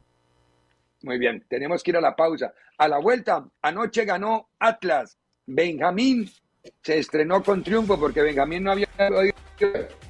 Muy 1.02 1.18
bien, 1.18 1.44
tenemos 1.48 1.82
que 1.82 1.90
ir 1.90 1.96
a 1.96 2.00
la 2.00 2.14
pausa. 2.14 2.52
A 2.78 2.88
la 2.88 2.98
vuelta, 2.98 3.44
anoche 3.60 4.04
ganó 4.04 4.48
Atlas. 4.58 5.18
Benjamín 5.46 6.30
se 6.82 6.98
estrenó 6.98 7.42
con 7.42 7.62
triunfo 7.62 7.98
porque 7.98 8.22
Benjamín 8.22 8.64
no 8.64 8.72
había... 8.72 8.88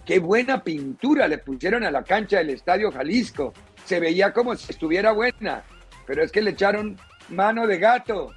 Qué 0.04 0.18
buena 0.18 0.62
pintura 0.62 1.28
le 1.28 1.38
pusieron 1.38 1.84
a 1.84 1.90
la 1.90 2.02
cancha 2.02 2.38
del 2.38 2.50
Estadio 2.50 2.90
Jalisco. 2.90 3.52
Se 3.84 4.00
veía 4.00 4.32
como 4.32 4.54
si 4.56 4.72
estuviera 4.72 5.12
buena, 5.12 5.64
pero 6.06 6.22
es 6.22 6.32
que 6.32 6.42
le 6.42 6.50
echaron 6.50 6.98
mano 7.28 7.66
de 7.66 7.78
gato. 7.78 8.32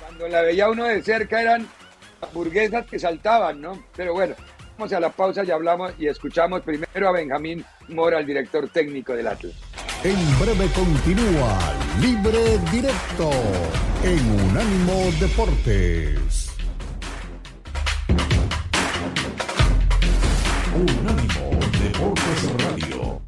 Cuando 0.00 0.28
la 0.28 0.42
veía 0.42 0.68
uno 0.68 0.84
de 0.84 1.02
cerca 1.02 1.40
eran 1.40 1.66
hamburguesas 2.20 2.86
que 2.86 2.98
saltaban, 2.98 3.60
¿no? 3.60 3.84
Pero 3.96 4.12
bueno, 4.12 4.34
vamos 4.76 4.92
a 4.92 5.00
la 5.00 5.10
pausa 5.10 5.44
y 5.44 5.50
hablamos 5.50 5.92
y 5.98 6.08
escuchamos 6.08 6.62
primero 6.62 7.08
a 7.08 7.12
Benjamín 7.12 7.64
Mora, 7.88 8.18
el 8.18 8.26
director 8.26 8.68
técnico 8.68 9.14
del 9.14 9.28
Atlas. 9.28 9.67
En 10.04 10.38
breve 10.38 10.68
continúa 10.76 11.58
Libre 12.00 12.56
Directo 12.70 13.30
en 14.04 14.30
Unánimo 14.48 15.10
Deportes. 15.18 16.50
Unánimo 20.72 21.58
Deportes 21.82 22.52
Radio. 22.62 23.20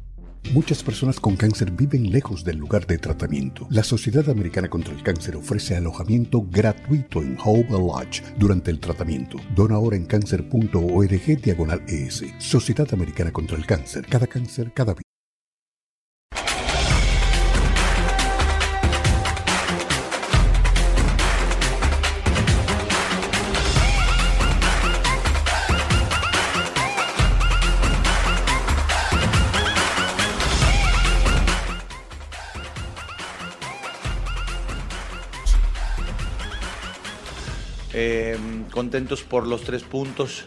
Muchas 0.53 0.81
personas 0.81 1.19
con 1.19 1.35
cáncer 1.35 1.71
viven 1.71 2.09
lejos 2.09 2.45
del 2.45 2.55
lugar 2.55 2.87
de 2.87 2.97
tratamiento. 2.97 3.67
La 3.69 3.83
Sociedad 3.83 4.29
Americana 4.29 4.69
contra 4.69 4.93
el 4.93 5.03
Cáncer 5.03 5.35
ofrece 5.35 5.75
alojamiento 5.75 6.41
gratuito 6.49 7.21
en 7.21 7.37
Hope 7.43 7.69
Lodge 7.69 8.23
durante 8.37 8.71
el 8.71 8.79
tratamiento. 8.79 9.35
Dona 9.53 9.75
ahora 9.75 9.97
en 9.97 10.05
cáncer.org 10.05 11.41
diagonal 11.41 11.83
ES. 11.89 12.23
Sociedad 12.37 12.87
Americana 12.93 13.33
contra 13.33 13.57
el 13.57 13.65
Cáncer. 13.65 14.05
Cada 14.07 14.27
cáncer, 14.27 14.71
cada 14.73 14.93
vida. 14.93 15.10
Eh, 37.93 38.37
contentos 38.71 39.21
por 39.21 39.45
los 39.45 39.63
tres 39.63 39.83
puntos, 39.83 40.45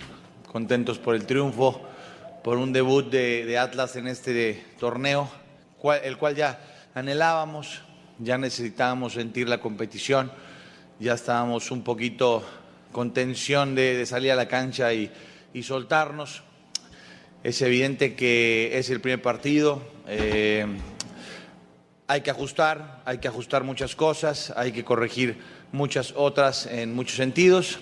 contentos 0.51 0.99
por 0.99 1.15
el 1.15 1.27
triunfo, 1.27 1.83
por 2.43 2.57
un 2.57 2.73
debut 2.73 3.11
de, 3.11 3.59
Atlas 3.59 3.97
en 3.97 4.07
este 4.07 4.65
torneo, 4.81 5.31
cual- 5.79 6.01
el 6.05 6.17
cual 6.17 6.35
ya 6.37 6.59
anhelábamos, 6.95 7.83
ya 8.19 8.39
necesitábamos 8.39 9.13
sentir 9.13 9.47
la 9.47 9.61
competición, 9.61 10.33
ya 10.99 11.13
estábamos 11.13 11.71
un 11.71 11.83
poquito 11.83 12.43
con 12.93 13.13
tensión 13.13 13.75
de, 13.75 14.07
salir 14.07 14.33
a 14.33 14.37
la 14.37 14.49
cancha 14.49 14.95
y, 14.95 15.11
soltarnos. 15.63 16.43
Es 17.43 17.61
evidente 17.61 18.15
que 18.15 18.79
es 18.79 18.89
el 18.89 19.03
primer 19.03 19.21
partido. 19.21 19.83
eh, 20.09 20.67
hay 22.07 22.21
que 22.21 22.31
ajustar, 22.31 23.03
hay 23.07 23.19
que 23.19 23.29
ajustar 23.29 23.65
muchas 23.65 23.97
cosas, 23.97 24.53
hay 24.57 24.73
que 24.73 24.85
corregir 24.85 25.39
muchas 25.75 26.15
otras 26.17 26.67
en 26.67 26.95
muchos 26.95 27.17
sentidos. 27.17 27.81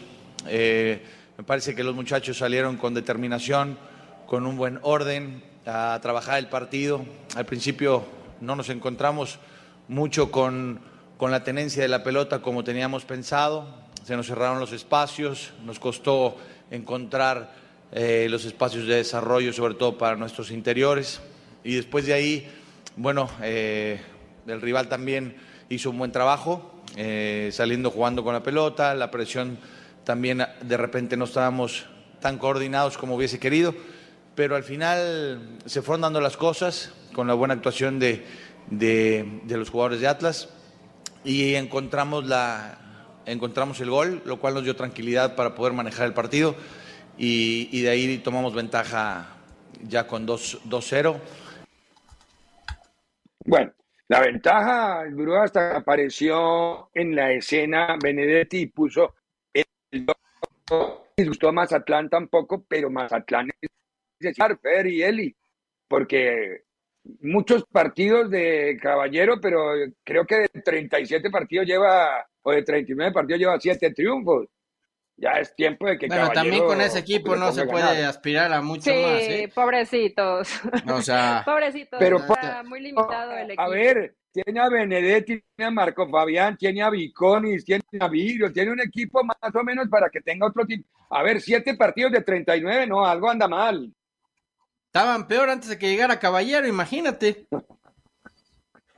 Eh, 0.49 1.02
me 1.37 1.44
parece 1.44 1.75
que 1.75 1.84
los 1.84 1.94
muchachos 1.94 2.38
salieron 2.38 2.78
con 2.78 2.94
determinación, 2.94 3.76
con 4.26 4.46
un 4.46 4.56
buen 4.56 4.78
orden 4.80 5.42
a 5.66 5.99
trabajar 6.00 6.38
el 6.38 6.49
partido. 6.49 7.04
Al 7.37 7.44
principio 7.44 8.04
no 8.40 8.56
nos 8.56 8.70
encontramos 8.70 9.38
mucho 9.88 10.30
con, 10.30 10.80
con 11.18 11.30
la 11.30 11.44
tenencia 11.44 11.82
de 11.82 11.88
la 11.88 12.02
pelota 12.02 12.40
como 12.40 12.64
teníamos 12.64 13.04
pensado, 13.04 13.66
se 14.04 14.16
nos 14.16 14.26
cerraron 14.26 14.58
los 14.58 14.72
espacios, 14.72 15.52
nos 15.62 15.78
costó 15.78 16.38
encontrar 16.70 17.52
eh, 17.92 18.26
los 18.30 18.46
espacios 18.46 18.87
de 18.87 18.96
desarrollo, 18.96 19.52
sobre 19.52 19.75
todo 19.75 19.99
para 19.99 20.16
nuestros 20.16 20.50
interiores. 20.50 21.20
Y 21.62 21.75
después 21.75 22.06
de 22.06 22.14
ahí, 22.14 22.50
bueno, 22.96 23.28
eh, 23.42 24.00
el 24.46 24.62
rival 24.62 24.88
también 24.88 25.37
hizo 25.68 25.90
un 25.90 25.99
buen 25.99 26.11
trabajo, 26.11 26.81
eh, 26.96 27.50
saliendo 27.52 27.90
jugando 27.90 28.22
con 28.25 28.34
la 28.34 28.42
pelota, 28.42 28.94
la 28.94 29.11
presión 29.11 29.58
también 30.04 30.44
de 30.62 30.76
repente 30.76 31.16
no 31.16 31.25
estábamos 31.25 31.87
tan 32.20 32.38
coordinados 32.38 32.99
como 32.99 33.16
hubiese 33.16 33.38
querido, 33.38 33.75
pero 34.34 34.56
al 34.56 34.64
final 34.64 35.58
se 35.66 35.82
fueron 35.82 36.02
dando 36.02 36.20
las 36.20 36.37
cosas 36.37 36.92
con 37.12 37.26
la 37.26 37.34
buena 37.34 37.54
actuación 37.54 37.99
de, 37.99 38.25
de- 38.70 39.40
los 39.49 39.70
jugadores 39.70 40.00
de 40.00 40.08
Atlas 40.08 40.49
y 41.25 41.54
encontramos, 41.54 42.26
la, 42.26 42.78
encontramos 43.26 43.80
el 43.80 43.90
gol, 43.90 44.22
lo 44.25 44.38
cual 44.40 44.54
nos 44.54 44.64
dio 44.64 44.75
tranquilidad 44.76 45.34
para 45.37 45.54
poder 45.54 45.72
manejar 45.72 46.06
el 46.06 46.14
partido 46.14 46.54
y, 47.18 47.68
y 47.70 47.82
de 47.82 47.90
ahí 47.90 48.18
tomamos 48.18 48.54
ventaja 48.54 49.37
ya 49.87 50.06
con 50.06 50.26
2 50.26 50.61
2-0. 50.68 51.16
Bueno, 53.44 53.72
la 54.12 54.21
ventaja 54.21 55.04
duró 55.11 55.40
hasta 55.40 55.71
que 55.71 55.76
apareció 55.78 56.90
en 56.92 57.16
la 57.16 57.33
escena 57.33 57.97
Benedetti 57.99 58.61
y 58.61 58.66
puso 58.66 59.14
el 59.54 60.07
disgustó 61.16 61.49
a 61.49 61.52
Mazatlán 61.52 62.11
tampoco, 62.11 62.62
pero 62.69 62.90
Mazatlán 62.90 63.49
es 64.21 64.37
Fer 64.61 64.87
y 64.87 65.02
Eli, 65.02 65.35
porque 65.88 66.64
muchos 67.21 67.64
partidos 67.64 68.28
de 68.28 68.78
Caballero, 68.83 69.40
pero 69.40 69.73
creo 70.04 70.26
que 70.26 70.40
de 70.40 70.49
37 70.62 71.31
partidos 71.31 71.66
lleva, 71.66 72.26
o 72.42 72.52
de 72.52 72.62
39 72.64 73.12
partidos 73.12 73.40
lleva 73.40 73.59
7 73.59 73.95
triunfos. 73.95 74.47
Ya 75.22 75.34
es 75.34 75.54
tiempo 75.54 75.86
de 75.86 75.96
que 75.98 76.08
Bueno, 76.08 76.30
también 76.32 76.66
con 76.66 76.80
ese 76.80 76.98
equipo 76.98 77.36
no 77.36 77.52
se 77.52 77.64
puede 77.64 78.04
aspirar 78.04 78.52
a 78.52 78.60
mucho 78.60 78.90
sí, 78.90 78.90
más. 78.90 79.20
¿eh? 79.20 79.52
pobrecitos. 79.54 80.48
O 80.88 81.00
sea, 81.00 81.42
pobrecitos. 81.46 82.00
Pero, 82.00 82.16
está 82.16 82.64
muy 82.64 82.80
limitado 82.80 83.30
el 83.36 83.52
equipo. 83.52 83.62
A 83.62 83.68
ver, 83.68 84.16
tiene 84.32 84.58
a 84.58 84.68
Benedetti, 84.68 85.40
tiene 85.54 85.68
a 85.68 85.70
Marco 85.70 86.08
Fabián, 86.10 86.56
tiene 86.56 86.82
a 86.82 86.90
Viconis, 86.90 87.64
tiene 87.64 87.84
a 88.00 88.08
Virio, 88.08 88.52
tiene 88.52 88.72
un 88.72 88.80
equipo 88.80 89.22
más 89.22 89.54
o 89.54 89.62
menos 89.62 89.88
para 89.88 90.10
que 90.10 90.20
tenga 90.20 90.48
otro 90.48 90.66
tipo. 90.66 90.88
A 91.10 91.22
ver, 91.22 91.40
siete 91.40 91.76
partidos 91.76 92.10
de 92.10 92.22
39, 92.22 92.88
no, 92.88 93.06
algo 93.06 93.30
anda 93.30 93.46
mal. 93.46 93.94
estaban 94.86 95.28
peor 95.28 95.50
antes 95.50 95.68
de 95.68 95.78
que 95.78 95.88
llegara 95.88 96.18
Caballero, 96.18 96.66
imagínate. 96.66 97.46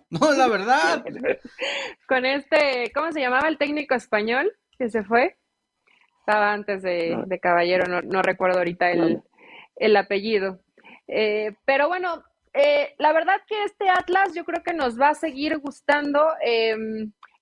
No, 0.08 0.32
la 0.32 0.48
verdad. 0.48 1.04
Con 2.08 2.24
este, 2.24 2.90
¿cómo 2.94 3.12
se 3.12 3.20
llamaba 3.20 3.46
el 3.46 3.58
técnico 3.58 3.94
español 3.94 4.50
que 4.78 4.88
se 4.88 5.02
fue? 5.02 5.36
Estaba 6.26 6.54
antes 6.54 6.80
de, 6.80 7.22
de 7.26 7.38
Caballero, 7.38 7.86
no, 7.86 8.00
no 8.00 8.22
recuerdo 8.22 8.56
ahorita 8.58 8.90
el, 8.90 9.20
el 9.76 9.94
apellido. 9.94 10.58
Eh, 11.06 11.52
pero 11.66 11.88
bueno, 11.88 12.24
eh, 12.54 12.94
la 12.96 13.12
verdad 13.12 13.42
que 13.46 13.62
este 13.64 13.90
Atlas 13.90 14.32
yo 14.34 14.46
creo 14.46 14.62
que 14.62 14.72
nos 14.72 14.98
va 14.98 15.10
a 15.10 15.14
seguir 15.14 15.58
gustando. 15.58 16.26
Eh, 16.42 16.74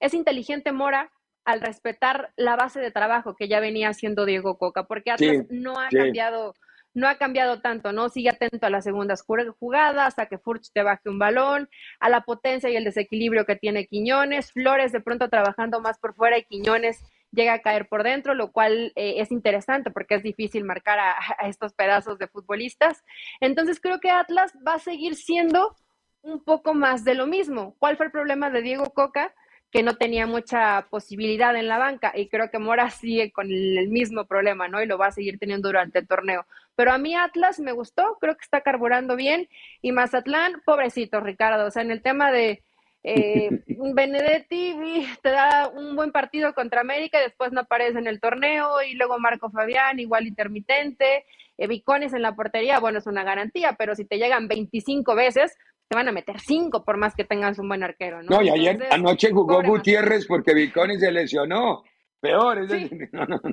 es 0.00 0.14
inteligente 0.14 0.72
Mora 0.72 1.12
al 1.44 1.60
respetar 1.60 2.32
la 2.34 2.56
base 2.56 2.80
de 2.80 2.90
trabajo 2.90 3.36
que 3.36 3.46
ya 3.46 3.60
venía 3.60 3.88
haciendo 3.90 4.26
Diego 4.26 4.58
Coca, 4.58 4.82
porque 4.82 5.12
Atlas 5.12 5.36
Sí, 5.38 5.46
no 5.50 5.78
ha 5.78 5.88
sí. 5.88 5.96
cambiado, 5.98 6.54
no 6.92 7.06
ha 7.06 7.18
cambiado 7.18 7.60
tanto, 7.60 7.92
¿no? 7.92 8.08
Sigue 8.08 8.30
atento 8.30 8.66
a 8.66 8.70
las 8.70 8.82
segundas 8.82 9.24
jug- 9.24 9.54
jugadas, 9.60 10.18
a 10.18 10.26
que 10.26 10.38
Furch 10.38 10.72
te 10.72 10.82
baje 10.82 11.08
un 11.08 11.20
balón, 11.20 11.68
a 12.00 12.08
la 12.08 12.22
potencia 12.22 12.68
y 12.68 12.74
el 12.74 12.82
desequilibrio 12.84 13.46
que 13.46 13.54
tiene 13.54 13.86
Quiñones, 13.86 14.50
Flores 14.50 14.90
de 14.90 15.00
pronto 15.00 15.28
trabajando 15.28 15.80
más 15.80 16.00
por 16.00 16.14
fuera 16.16 16.36
y 16.36 16.42
Quiñones 16.42 17.00
llega 17.32 17.54
a 17.54 17.62
caer 17.62 17.88
por 17.88 18.02
dentro, 18.04 18.34
lo 18.34 18.52
cual 18.52 18.92
eh, 18.94 19.14
es 19.18 19.32
interesante 19.32 19.90
porque 19.90 20.14
es 20.14 20.22
difícil 20.22 20.64
marcar 20.64 20.98
a, 20.98 21.16
a 21.38 21.48
estos 21.48 21.72
pedazos 21.72 22.18
de 22.18 22.28
futbolistas. 22.28 23.02
Entonces 23.40 23.80
creo 23.80 24.00
que 24.00 24.10
Atlas 24.10 24.52
va 24.66 24.74
a 24.74 24.78
seguir 24.78 25.16
siendo 25.16 25.76
un 26.22 26.42
poco 26.42 26.74
más 26.74 27.04
de 27.04 27.14
lo 27.14 27.26
mismo. 27.26 27.74
¿Cuál 27.78 27.96
fue 27.96 28.06
el 28.06 28.12
problema 28.12 28.50
de 28.50 28.62
Diego 28.62 28.90
Coca? 28.92 29.34
Que 29.70 29.82
no 29.82 29.96
tenía 29.96 30.26
mucha 30.26 30.86
posibilidad 30.90 31.56
en 31.56 31.66
la 31.66 31.78
banca 31.78 32.12
y 32.14 32.28
creo 32.28 32.50
que 32.50 32.58
Mora 32.58 32.90
sigue 32.90 33.32
con 33.32 33.50
el, 33.50 33.88
mismo 33.88 34.26
problema, 34.26 34.68
¿no? 34.68 34.82
Y 34.82 34.86
lo 34.86 34.98
va 34.98 35.06
a 35.06 35.12
seguir 35.12 35.38
teniendo 35.38 35.68
durante 35.68 36.00
el 36.00 36.06
torneo. 36.06 36.46
Pero 36.76 36.92
a 36.92 36.98
mí 36.98 37.14
Atlas 37.14 37.58
me 37.58 37.72
gustó, 37.72 38.18
creo 38.20 38.36
que 38.36 38.44
está 38.44 38.60
carburando 38.60 39.16
bien 39.16 39.48
y 39.80 39.92
Mazatlán, 39.92 40.62
pobrecito 40.64 41.20
Ricardo, 41.20 41.66
o 41.66 41.70
sea, 41.70 41.82
en 41.82 41.90
el 41.90 42.02
tema 42.02 42.30
de 42.30 42.62
eh, 43.04 43.50
Benedetti 43.94 44.76
te 45.23 45.30
da 45.30 45.68
un 45.68 45.97
buen 45.97 46.12
partido 46.12 46.54
contra 46.54 46.80
América 46.80 47.18
y 47.18 47.25
después 47.25 47.52
no 47.52 47.61
aparece 47.62 47.99
en 47.99 48.06
el 48.06 48.21
torneo 48.21 48.82
y 48.82 48.94
luego 48.94 49.18
Marco 49.18 49.50
Fabián 49.50 49.99
igual 49.99 50.26
intermitente, 50.26 51.25
eh, 51.59 51.66
Vicones 51.66 52.12
en 52.14 52.23
la 52.23 52.35
portería, 52.35 52.78
bueno, 52.80 52.99
es 52.99 53.06
una 53.06 53.25
garantía, 53.25 53.75
pero 53.78 53.94
si 53.94 54.04
te 54.04 54.18
llegan 54.18 54.49
25 54.49 55.14
veces, 55.14 55.56
te 55.88 55.97
van 55.97 56.09
a 56.09 56.12
meter 56.12 56.38
5 56.40 56.85
por 56.85 56.97
más 56.97 57.14
que 57.14 57.25
tengas 57.25 57.59
un 57.59 57.68
buen 57.68 57.82
arquero, 57.82 58.23
¿no? 58.23 58.37
No, 58.37 58.42
y 58.42 58.49
ayer 58.49 58.73
Entonces, 58.75 58.94
anoche 58.94 59.30
jugó 59.30 59.54
pobre 59.56 59.68
Gutiérrez 59.68 60.26
porque 60.26 60.54
Viconi 60.54 60.99
se 60.99 61.12
lesionó. 61.12 61.82
Peor, 62.21 62.59
es 62.62 62.71
Sí. 62.71 62.82
decir, 62.85 63.09
no, 63.12 63.26
no, 63.26 63.40
no. 63.42 63.52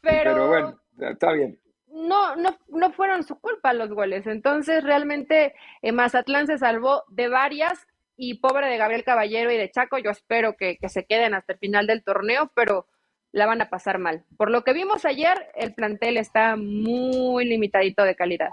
pero, 0.00 0.32
pero 0.32 0.48
bueno, 0.48 0.80
está 1.10 1.32
bien. 1.32 1.58
no, 1.88 2.36
no, 2.36 2.56
no 2.68 2.92
fueron 2.92 3.24
su 3.24 3.38
culpa 3.40 3.72
los 3.74 3.90
goles. 3.92 4.26
Entonces, 4.26 4.82
realmente 4.84 5.54
eh, 5.82 5.92
Mazatlán 5.92 6.46
se 6.46 6.56
salvó 6.58 7.02
de 7.08 7.28
varias 7.28 7.86
y 8.24 8.34
pobre 8.34 8.68
de 8.68 8.76
Gabriel 8.76 9.02
Caballero 9.02 9.50
y 9.50 9.56
de 9.56 9.68
Chaco. 9.68 9.98
Yo 9.98 10.10
espero 10.10 10.56
que, 10.56 10.76
que 10.76 10.88
se 10.88 11.04
queden 11.06 11.34
hasta 11.34 11.54
el 11.54 11.58
final 11.58 11.88
del 11.88 12.04
torneo, 12.04 12.52
pero 12.54 12.86
la 13.32 13.46
van 13.46 13.60
a 13.62 13.68
pasar 13.68 13.98
mal. 13.98 14.24
Por 14.36 14.48
lo 14.48 14.62
que 14.62 14.72
vimos 14.72 15.04
ayer, 15.04 15.50
el 15.56 15.74
plantel 15.74 16.16
está 16.18 16.54
muy 16.54 17.44
limitadito 17.44 18.04
de 18.04 18.14
calidad. 18.14 18.50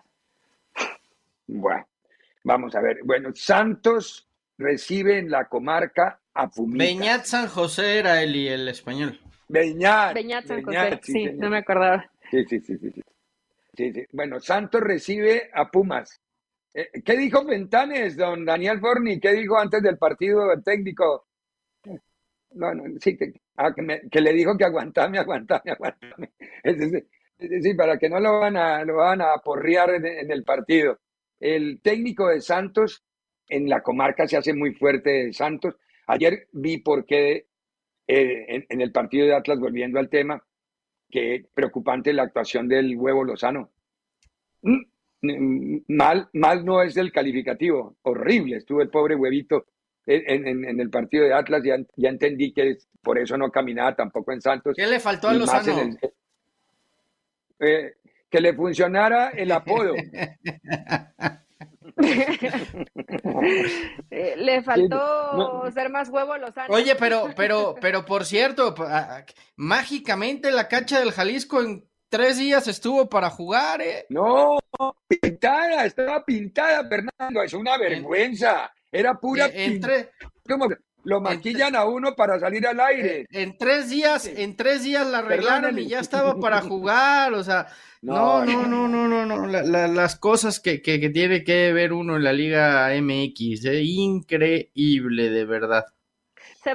Bueno, 1.45 1.87
vamos 2.43 2.75
a 2.75 2.81
ver. 2.81 3.01
Bueno, 3.03 3.29
Santos 3.35 4.27
recibe 4.57 5.19
en 5.19 5.29
la 5.29 5.45
comarca 5.45 6.19
a 6.33 6.49
Pumitas. 6.49 6.87
Beñat 6.87 7.25
San 7.25 7.47
José 7.47 7.99
era 7.99 8.23
el, 8.23 8.35
y 8.35 8.47
el 8.47 8.67
español. 8.69 9.19
Beñat. 9.49 10.15
Beñat 10.15 10.47
San 10.47 10.63
Beñat, 10.63 10.99
José, 11.01 11.11
sí, 11.11 11.25
no 11.33 11.51
me 11.51 11.59
acordaba. 11.59 12.09
Sí, 12.31 12.43
sí, 12.45 12.59
sí, 12.59 12.75
sí, 12.75 12.89
sí. 12.89 13.01
Sí, 13.77 13.93
sí. 13.93 14.05
Bueno, 14.13 14.39
Santos 14.39 14.81
recibe 14.81 15.51
a 15.53 15.69
Pumas. 15.69 16.19
Eh, 16.73 17.01
¿Qué 17.03 17.17
dijo 17.17 17.45
Fentanes, 17.45 18.15
don 18.15 18.45
Daniel 18.45 18.79
Forni? 18.79 19.19
¿Qué 19.19 19.33
dijo 19.33 19.57
antes 19.57 19.81
del 19.81 19.97
partido 19.97 20.51
el 20.51 20.63
técnico? 20.63 21.27
No, 22.51 22.73
no, 22.73 22.83
sí, 22.99 23.15
que, 23.15 23.33
ah, 23.57 23.69
le 23.69 24.33
dijo 24.33 24.57
que 24.57 24.65
aguantame, 24.65 25.17
aguantame, 25.19 25.71
aguantame. 25.71 26.31
Es 26.63 26.77
decir, 27.37 27.75
para 27.77 27.97
que 27.97 28.09
no 28.09 28.19
lo 28.19 28.39
van 28.39 28.57
a, 28.57 28.83
lo 28.83 28.95
van 28.95 29.21
a 29.21 29.37
porrear 29.37 29.91
en, 29.91 30.31
el 30.31 30.43
partido. 30.43 30.99
El 31.39 31.81
técnico 31.81 32.27
de 32.27 32.41
Santos 32.41 33.03
en 33.47 33.69
la 33.69 33.81
comarca 33.81 34.27
se 34.27 34.37
hace 34.37 34.53
muy 34.53 34.73
fuerte 34.73 35.09
de 35.09 35.33
Santos. 35.33 35.75
Ayer 36.07 36.47
vi 36.51 36.79
por 36.79 37.05
qué 37.05 37.47
eh, 38.07 38.65
en, 38.67 38.81
el 38.81 38.91
partido 38.91 39.25
de 39.27 39.35
Atlas, 39.35 39.59
volviendo 39.59 39.99
al 39.99 40.09
tema, 40.09 40.43
que 41.09 41.45
preocupante 41.53 42.13
la 42.13 42.23
actuación 42.23 42.67
del 42.67 42.95
huevo 42.97 43.23
Lozano. 43.23 43.71
Mm, 44.61 44.83
Mal, 45.21 46.29
mal 46.33 46.63
no 46.65 46.81
es 46.81 46.95
el 46.97 47.11
calificativo, 47.11 47.97
horrible 48.03 48.57
estuvo 48.57 48.81
el 48.81 48.89
pobre 48.89 49.15
huevito 49.15 49.65
en, 50.05 50.47
en- 50.47 50.65
en 50.65 50.79
el 50.79 50.89
partido 50.89 51.25
de 51.25 51.33
Atlas, 51.33 51.61
ya, 51.63 51.75
ya 51.97 52.09
entendí 52.09 52.51
que 52.53 52.69
es- 52.71 52.87
por 53.01 53.17
eso 53.19 53.37
no 53.37 53.51
caminaba 53.51 53.95
tampoco 53.95 54.31
en 54.31 54.41
Santos. 54.41 54.75
¿Qué 54.75 54.87
le 54.87 54.99
faltó 54.99 55.27
a 55.29 55.33
Lozano? 55.33 55.79
en 55.79 55.89
el- 55.89 55.99
eh, 57.59 57.93
que 58.29 58.39
le 58.41 58.53
funcionara 58.53 59.29
el 59.29 59.51
apodo. 59.51 59.93
Le 64.09 64.61
faltó 64.63 65.33
no. 65.35 65.71
ser 65.71 65.89
más 65.89 66.09
huevo 66.09 66.37
Lozano. 66.37 66.73
Oye, 66.73 66.95
pero, 66.95 67.29
pero, 67.35 67.75
pero 67.81 68.05
por 68.05 68.25
cierto, 68.25 68.73
mágicamente 69.55 70.51
la 70.51 70.67
cancha 70.67 70.99
del 70.99 71.11
Jalisco 71.11 71.61
en 71.61 71.88
tres 72.09 72.37
días 72.37 72.67
estuvo 72.67 73.07
para 73.09 73.29
jugar, 73.29 73.81
¿eh? 73.81 74.05
No, 74.09 74.57
pintada, 75.07 75.85
estaba 75.85 76.23
pintada, 76.25 76.87
Fernando, 76.87 77.43
es 77.43 77.53
una 77.53 77.77
vergüenza. 77.77 78.71
Era 78.91 79.13
pura 79.15 79.45
En, 79.47 79.73
pintura. 79.73 79.93
tre- 79.95 80.09
Como 80.47 80.67
lo 81.03 81.21
maquillan 81.21 81.75
a 81.75 81.85
uno 81.85 82.15
para 82.15 82.39
salir 82.39 82.67
al 82.67 82.79
aire. 82.79 83.25
en 83.31 83.57
tres 83.57 83.89
días, 83.89 84.25
en 84.25 84.55
tres 84.55 84.83
días 84.83 85.07
la 85.07 85.19
arreglaron 85.19 85.61
Perdóname. 85.61 85.81
y 85.83 85.87
ya 85.89 85.99
estaba 85.99 86.35
para 86.39 86.61
jugar, 86.61 87.33
o 87.33 87.43
sea, 87.43 87.67
no, 88.01 88.43
no, 88.45 88.65
no, 88.65 88.87
no, 88.87 89.07
no, 89.07 89.25
no, 89.25 89.47
la- 89.47 89.63
la- 89.63 89.87
las 89.87 90.17
cosas 90.17 90.59
que, 90.59 90.81
que, 90.81 90.99
que 90.99 91.09
tiene 91.09 91.43
que 91.43 91.71
ver 91.73 91.93
uno 91.93 92.15
en 92.17 92.23
la 92.23 92.33
Liga 92.33 92.89
MX, 92.99 93.65
¿eh? 93.65 93.81
increíble, 93.83 95.29
de 95.29 95.45
verdad. 95.45 95.85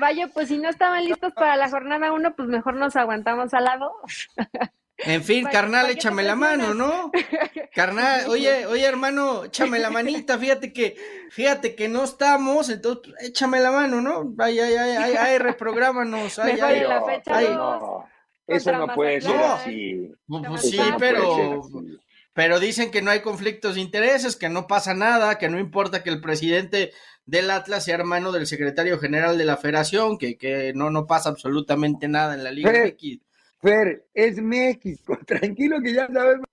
Vaya, 0.00 0.26
pues 0.28 0.48
si 0.48 0.58
no 0.58 0.68
estaban 0.70 1.04
listos 1.04 1.32
para 1.34 1.56
la 1.56 1.68
jornada 1.70 2.12
uno, 2.12 2.34
pues 2.34 2.48
mejor 2.48 2.74
nos 2.74 2.96
aguantamos 2.96 3.54
al 3.54 3.64
lado. 3.64 3.92
En 4.98 5.24
fin, 5.24 5.42
¿Para- 5.44 5.52
carnal, 5.52 5.82
para 5.82 5.92
échame 5.92 6.22
la 6.22 6.36
mano, 6.36 6.72
¿no? 6.74 7.10
Carnal, 7.74 8.28
oye, 8.28 8.66
oye, 8.66 8.84
hermano, 8.84 9.44
échame 9.46 9.80
la 9.80 9.90
manita, 9.90 10.38
fíjate 10.38 10.72
que, 10.72 10.96
fíjate 11.30 11.74
que 11.74 11.88
no 11.88 12.04
estamos, 12.04 12.70
entonces 12.70 13.12
échame 13.20 13.58
la 13.58 13.72
mano, 13.72 14.00
¿no? 14.00 14.32
Ay, 14.38 14.60
ay, 14.60 14.74
ay, 14.74 14.96
ay, 14.96 15.14
ay, 15.18 15.38
reprográmanos, 15.38 16.38
ay, 16.38 16.60
ay. 16.62 16.78
en 16.82 16.88
la 16.88 17.02
fecha 17.04 17.36
ay, 17.36 17.46
dos, 17.46 17.56
no, 17.56 18.08
eso 18.46 18.72
no 18.72 18.86
puede 18.94 19.20
ser 19.20 19.36
así. 19.36 20.12
Pues, 20.28 20.60
sí, 20.62 20.78
no 20.78 20.96
pero, 20.98 21.60
así. 21.64 21.98
pero 22.32 22.60
dicen 22.60 22.92
que 22.92 23.02
no 23.02 23.10
hay 23.10 23.20
conflictos 23.20 23.74
de 23.74 23.80
intereses, 23.80 24.36
que 24.36 24.48
no 24.48 24.68
pasa 24.68 24.94
nada, 24.94 25.36
que 25.38 25.48
no 25.48 25.58
importa 25.58 26.04
que 26.04 26.10
el 26.10 26.20
presidente 26.20 26.92
del 27.26 27.50
Atlas 27.50 27.84
sea 27.84 27.96
hermano 27.96 28.30
del 28.30 28.46
secretario 28.46 28.98
general 29.00 29.38
de 29.38 29.44
la 29.44 29.56
federación, 29.56 30.18
que, 30.18 30.36
que 30.38 30.72
no, 30.74 30.90
no 30.90 31.06
pasa 31.06 31.30
absolutamente 31.30 32.06
nada 32.06 32.34
en 32.34 32.44
la 32.44 32.52
Liga 32.52 32.70
MX. 32.70 33.18
Fer, 33.64 34.04
es 34.12 34.36
México, 34.42 35.18
tranquilo 35.26 35.78
que 35.82 35.94
ya 35.94 36.06
sabemos 36.06 36.46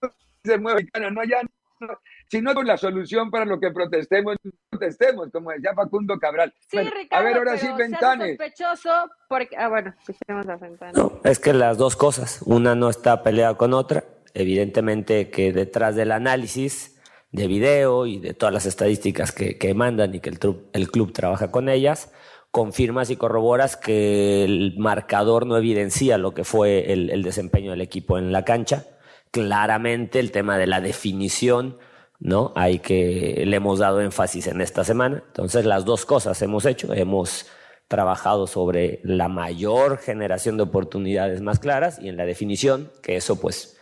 que 0.00 0.08
se 0.44 0.58
mueve, 0.58 0.86
no, 1.10 1.24
ya 1.24 1.42
no, 1.80 1.98
si 2.30 2.40
no 2.40 2.52
es 2.52 2.66
la 2.66 2.76
solución 2.76 3.30
para 3.30 3.44
lo 3.44 3.58
que 3.58 3.70
protestemos, 3.72 4.36
protestemos, 4.70 5.30
como 5.32 5.50
decía 5.50 5.74
Facundo 5.74 6.18
Cabral. 6.18 6.54
Sí, 6.60 6.76
Bueno, 6.76 6.90
Ricardo, 6.94 7.22
a 7.26 7.28
ver, 7.28 7.36
ahora 7.38 7.58
sí, 7.58 7.66
Ventanes. 7.76 8.36
sospechoso 8.38 9.10
porque... 9.28 9.56
Ah, 9.56 9.68
bueno, 9.68 9.92
escuchemos 9.98 10.48
a 10.48 10.56
Ventanes. 10.56 10.94
No, 10.96 11.20
es 11.24 11.38
que 11.40 11.52
las 11.52 11.76
dos 11.76 11.96
cosas, 11.96 12.40
una 12.46 12.74
no 12.74 12.88
está 12.88 13.22
peleada 13.22 13.56
con 13.56 13.72
otra. 13.74 14.04
Evidentemente 14.34 15.30
que 15.30 15.52
detrás 15.52 15.94
del 15.96 16.12
análisis 16.12 17.00
de 17.32 17.46
video 17.48 18.06
y 18.06 18.18
de 18.20 18.34
todas 18.34 18.52
las 18.54 18.66
estadísticas 18.66 19.32
que, 19.32 19.58
que 19.58 19.74
mandan 19.74 20.14
y 20.14 20.20
que 20.20 20.30
el, 20.30 20.38
tru- 20.38 20.64
el 20.72 20.90
club 20.90 21.12
trabaja 21.12 21.50
con 21.50 21.68
ellas, 21.68 22.12
confirmas 22.54 23.10
y 23.10 23.16
corroboras 23.16 23.76
que 23.76 24.44
el 24.44 24.74
marcador 24.78 25.44
no 25.44 25.56
evidencia 25.56 26.18
lo 26.18 26.34
que 26.34 26.44
fue 26.44 26.92
el, 26.92 27.24
desempeño 27.24 27.72
del 27.72 27.80
equipo 27.80 28.16
en 28.16 28.30
la 28.30 28.44
cancha, 28.44 28.86
claramente 29.32 30.20
el 30.20 30.30
tema 30.30 30.56
de 30.56 30.68
la 30.68 30.80
definición, 30.80 31.78
¿no? 32.20 32.52
Hay 32.54 32.78
que, 32.78 33.42
le 33.44 33.56
hemos 33.56 33.80
dado 33.80 34.00
énfasis 34.00 34.46
en 34.46 34.60
esta 34.60 34.84
semana. 34.84 35.24
Entonces, 35.26 35.64
las 35.64 35.84
dos 35.84 36.06
cosas 36.06 36.40
hemos 36.42 36.64
hecho. 36.64 36.94
Hemos 36.94 37.46
trabajado 37.88 38.46
sobre 38.46 39.00
la 39.02 39.26
mayor 39.26 39.98
generación 39.98 40.56
de 40.56 40.62
oportunidades 40.62 41.40
más 41.40 41.58
claras 41.58 41.98
y 42.00 42.08
en 42.08 42.16
la 42.16 42.24
definición, 42.24 42.88
que 43.02 43.16
eso 43.16 43.40
pues 43.40 43.73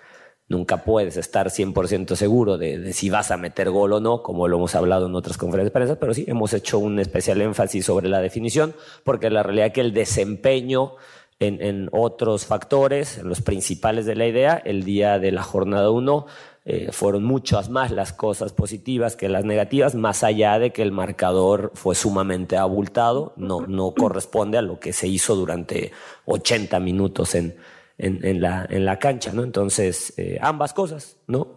nunca 0.48 0.84
puedes 0.84 1.16
estar 1.16 1.48
100% 1.48 2.14
seguro 2.14 2.58
de, 2.58 2.92
si 2.92 3.10
vas 3.10 3.30
a 3.30 3.36
meter 3.36 3.70
gol 3.70 3.94
o 3.94 4.00
no, 4.00 4.22
como 4.22 4.48
lo 4.48 4.58
hemos 4.58 4.74
hablado 4.74 5.06
en 5.06 5.14
otras 5.14 5.38
conferencias 5.38 5.72
de 5.72 5.78
prensa, 5.78 5.96
pero 5.98 6.14
sí 6.14 6.24
hemos 6.28 6.52
hecho 6.52 6.78
un 6.78 6.98
especial 6.98 7.40
énfasis 7.40 7.86
sobre 7.86 8.08
la 8.08 8.20
definición, 8.20 8.74
porque 9.04 9.30
la 9.30 9.42
realidad 9.42 9.68
es 9.68 9.72
que 9.72 9.80
el 9.80 9.94
desempeño 9.94 10.94
en, 11.40 11.88
otros 11.90 12.46
factores, 12.46 13.20
los 13.24 13.40
principales 13.40 14.06
de 14.06 14.14
la 14.14 14.26
idea, 14.26 14.62
el 14.64 14.84
día 14.84 15.18
de 15.18 15.32
la 15.32 15.42
jornada 15.42 15.90
1 15.90 16.26
eh, 16.64 16.88
fueron 16.92 17.24
muchas 17.24 17.68
más 17.68 17.90
las 17.90 18.12
cosas 18.12 18.52
positivas 18.52 19.16
que 19.16 19.28
las 19.28 19.44
negativas, 19.44 19.96
más 19.96 20.22
allá 20.22 20.60
de 20.60 20.70
que 20.70 20.82
el 20.82 20.92
marcador 20.92 21.72
fue 21.74 21.96
sumamente 21.96 22.56
abultado, 22.56 23.32
no, 23.36 23.66
no 23.66 23.92
corresponde 23.92 24.58
a 24.58 24.62
lo 24.62 24.78
que 24.78 24.92
se 24.92 25.08
hizo 25.08 25.34
durante 25.34 25.90
80 26.26 26.78
minutos 26.78 27.34
en, 27.34 27.56
en, 28.02 28.40
la, 28.40 28.66
en 28.68 28.84
la 28.84 28.98
cancha, 28.98 29.32
¿no? 29.32 29.44
Entonces, 29.44 30.12
eh, 30.16 30.38
ambas 30.40 30.74
cosas, 30.74 31.16
¿no? 31.26 31.54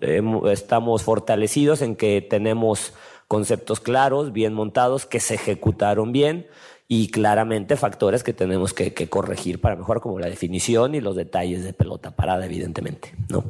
estamos 0.52 1.04
fortalecidos 1.04 1.82
en 1.82 1.96
que 1.96 2.22
tenemos 2.22 2.94
conceptos 3.28 3.80
claros, 3.80 4.32
bien 4.32 4.54
montados, 4.54 5.06
que 5.06 5.20
se 5.20 5.36
ejecutaron 5.36 6.12
bien 6.12 6.48
y 6.88 7.10
claramente 7.10 7.76
factores 7.76 8.24
que 8.24 8.34
tenemos 8.34 8.74
que, 8.74 8.94
corregir 9.10 9.60
para 9.60 9.76
mejorar, 9.76 10.02
como 10.02 10.20
la 10.20 10.30
definición 10.30 10.94
y 10.94 11.02
los 11.02 11.16
detalles 11.16 11.64
de 11.64 11.74
pelota 11.74 12.16
parada, 12.16 12.46
evidentemente, 12.46 13.14
¿no? 13.30 13.44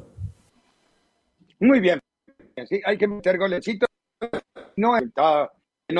Muy 1.59 1.79
bien. 1.79 1.99
Sí, 2.69 2.81
hay 2.85 2.97
que 2.97 3.07
meter 3.07 3.37
golecitos. 3.37 3.89
No, 4.77 4.97
está, 4.97 5.51
no 5.89 5.99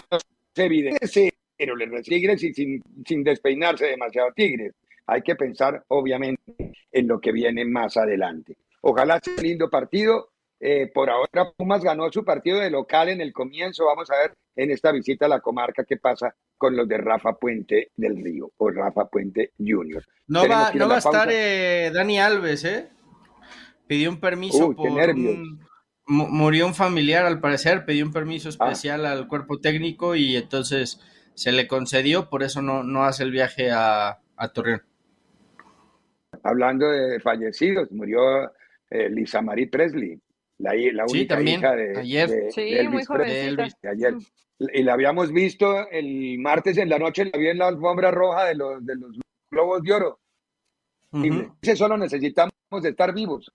se 0.53 0.65
evidente, 0.65 1.34
pero 1.58 1.75
le 1.75 2.01
Tigres 2.01 2.41
y 2.43 2.53
sin, 2.53 2.81
sin 3.05 3.23
despeinarse 3.23 3.88
demasiado 3.88 4.31
Tigres. 4.34 4.73
Hay 5.07 5.21
que 5.21 5.35
pensar, 5.35 5.83
obviamente, 5.87 6.73
en 6.91 7.07
lo 7.07 7.19
que 7.19 7.31
viene 7.31 7.65
más 7.65 7.97
adelante. 7.97 8.57
Ojalá 8.81 9.19
sea 9.23 9.33
un 9.35 9.43
lindo 9.43 9.69
partido. 9.69 10.29
Eh, 10.59 10.89
por 10.93 11.09
ahora 11.09 11.51
Pumas 11.57 11.83
ganó 11.83 12.09
su 12.11 12.23
partido 12.23 12.59
de 12.59 12.69
local 12.69 13.09
en 13.09 13.21
el 13.21 13.33
comienzo. 13.33 13.85
Vamos 13.85 14.09
a 14.09 14.17
ver 14.17 14.33
en 14.55 14.71
esta 14.71 14.91
visita 14.91 15.25
a 15.25 15.29
la 15.29 15.41
comarca 15.41 15.83
qué 15.83 15.97
pasa 15.97 16.33
con 16.57 16.75
los 16.75 16.87
de 16.87 16.97
Rafa 16.97 17.33
Puente 17.33 17.91
del 17.95 18.23
Río 18.23 18.51
o 18.57 18.69
Rafa 18.71 19.05
Puente 19.09 19.51
Junior. 19.57 20.03
No 20.27 20.47
va, 20.47 20.71
no 20.73 20.87
va 20.87 20.95
a 20.95 20.99
estar 20.99 21.27
eh, 21.31 21.91
Dani 21.93 22.19
Alves, 22.19 22.63
¿eh? 22.63 22.89
Pidió 23.85 24.09
un 24.09 24.19
permiso 24.19 24.73
por 24.73 24.89
murió 26.07 26.67
un 26.67 26.75
familiar 26.75 27.25
al 27.25 27.39
parecer, 27.39 27.85
pidió 27.85 28.05
un 28.05 28.13
permiso 28.13 28.49
ah. 28.49 28.51
especial 28.51 29.05
al 29.05 29.27
cuerpo 29.27 29.59
técnico 29.59 30.15
y 30.15 30.35
entonces 30.35 31.01
se 31.33 31.51
le 31.51 31.67
concedió, 31.67 32.29
por 32.29 32.43
eso 32.43 32.61
no, 32.61 32.83
no 32.83 33.03
hace 33.03 33.23
el 33.23 33.31
viaje 33.31 33.71
a, 33.71 34.19
a 34.37 34.47
Torreón 34.49 34.83
hablando 36.45 36.89
de 36.89 37.19
fallecidos, 37.19 37.91
murió 37.91 38.51
eh, 38.89 39.10
Lisa 39.10 39.41
Marie 39.41 39.67
Presley, 39.67 40.19
la, 40.60 40.73
la 40.73 41.05
única 41.05 41.41
hija 41.41 41.75
de, 41.75 41.99
ayer. 41.99 42.51
sí, 42.51 42.77
muy 42.88 43.03
ayer. 43.84 44.15
Y 44.73 44.84
la 44.84 44.93
habíamos 44.93 45.34
visto 45.34 45.89
el 45.89 46.38
martes 46.39 46.77
en 46.77 46.89
la 46.89 46.99
noche, 46.99 47.25
la 47.25 47.38
vi 47.38 47.47
en 47.47 47.58
la 47.58 47.67
alfombra 47.67 48.12
roja 48.12 48.45
de 48.45 48.55
los, 48.55 48.86
de 48.86 48.95
los 48.95 49.19
globos 49.51 49.81
de 49.81 49.93
oro. 49.93 50.19
Y 51.12 51.75
solo 51.75 51.97
necesitamos 51.97 52.53
estar 52.84 53.13
vivos. 53.13 53.51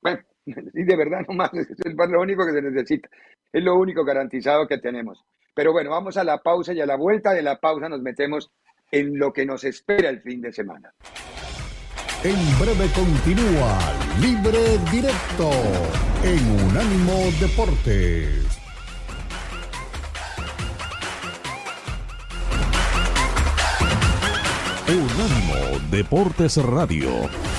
Bueno, 0.00 0.20
y 0.46 0.82
de 0.82 0.96
verdad, 0.96 1.20
nomás, 1.28 1.50
es 1.54 1.94
lo 1.94 2.20
único 2.20 2.46
que 2.46 2.52
se 2.52 2.62
necesita. 2.62 3.08
Es 3.52 3.62
lo 3.62 3.76
único 3.76 4.04
garantizado 4.04 4.66
que 4.66 4.78
tenemos. 4.78 5.22
Pero 5.54 5.72
bueno, 5.72 5.90
vamos 5.90 6.16
a 6.16 6.24
la 6.24 6.38
pausa 6.38 6.72
y 6.72 6.80
a 6.80 6.86
la 6.86 6.96
vuelta 6.96 7.34
de 7.34 7.42
la 7.42 7.60
pausa 7.60 7.88
nos 7.88 8.00
metemos 8.00 8.50
en 8.90 9.18
lo 9.18 9.32
que 9.32 9.44
nos 9.44 9.62
espera 9.64 10.08
el 10.08 10.22
fin 10.22 10.40
de 10.40 10.52
semana. 10.52 10.94
En 12.22 12.58
breve 12.58 12.86
continúa 12.92 13.78
Libre 14.20 14.76
Directo 14.92 15.50
en 16.22 16.66
Unánimo 16.66 17.14
Deportes. 17.40 18.44
Unánimo 24.86 25.78
Deportes 25.90 26.58
Radio. 26.58 27.49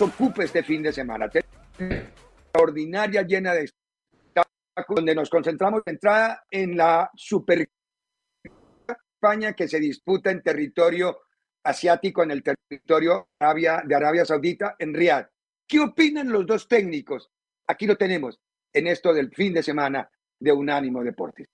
Ocupe 0.00 0.44
este 0.44 0.62
fin 0.62 0.82
de 0.82 0.92
semana. 0.92 1.30
Ordinaria 2.52 3.22
llena 3.22 3.54
de 3.54 3.70
donde 4.88 5.14
nos 5.14 5.28
concentramos 5.28 5.82
entrada 5.86 6.44
en 6.50 6.76
la 6.76 7.10
Super 7.14 7.68
España 8.88 9.52
que 9.52 9.68
se 9.68 9.78
disputa 9.78 10.30
en 10.30 10.42
territorio 10.42 11.18
asiático, 11.62 12.22
en 12.22 12.30
el 12.30 12.42
territorio 12.42 13.28
de 13.38 13.94
Arabia 13.94 14.24
Saudita, 14.24 14.76
en 14.78 14.94
Riyadh. 14.94 15.28
¿Qué 15.68 15.80
opinan 15.80 16.30
los 16.30 16.46
dos 16.46 16.66
técnicos? 16.66 17.30
Aquí 17.66 17.86
lo 17.86 17.96
tenemos 17.96 18.40
en 18.72 18.86
esto 18.86 19.12
del 19.12 19.30
fin 19.34 19.52
de 19.52 19.62
semana 19.62 20.10
de 20.40 20.52
Unánimo 20.52 21.04
Deportes. 21.04 21.48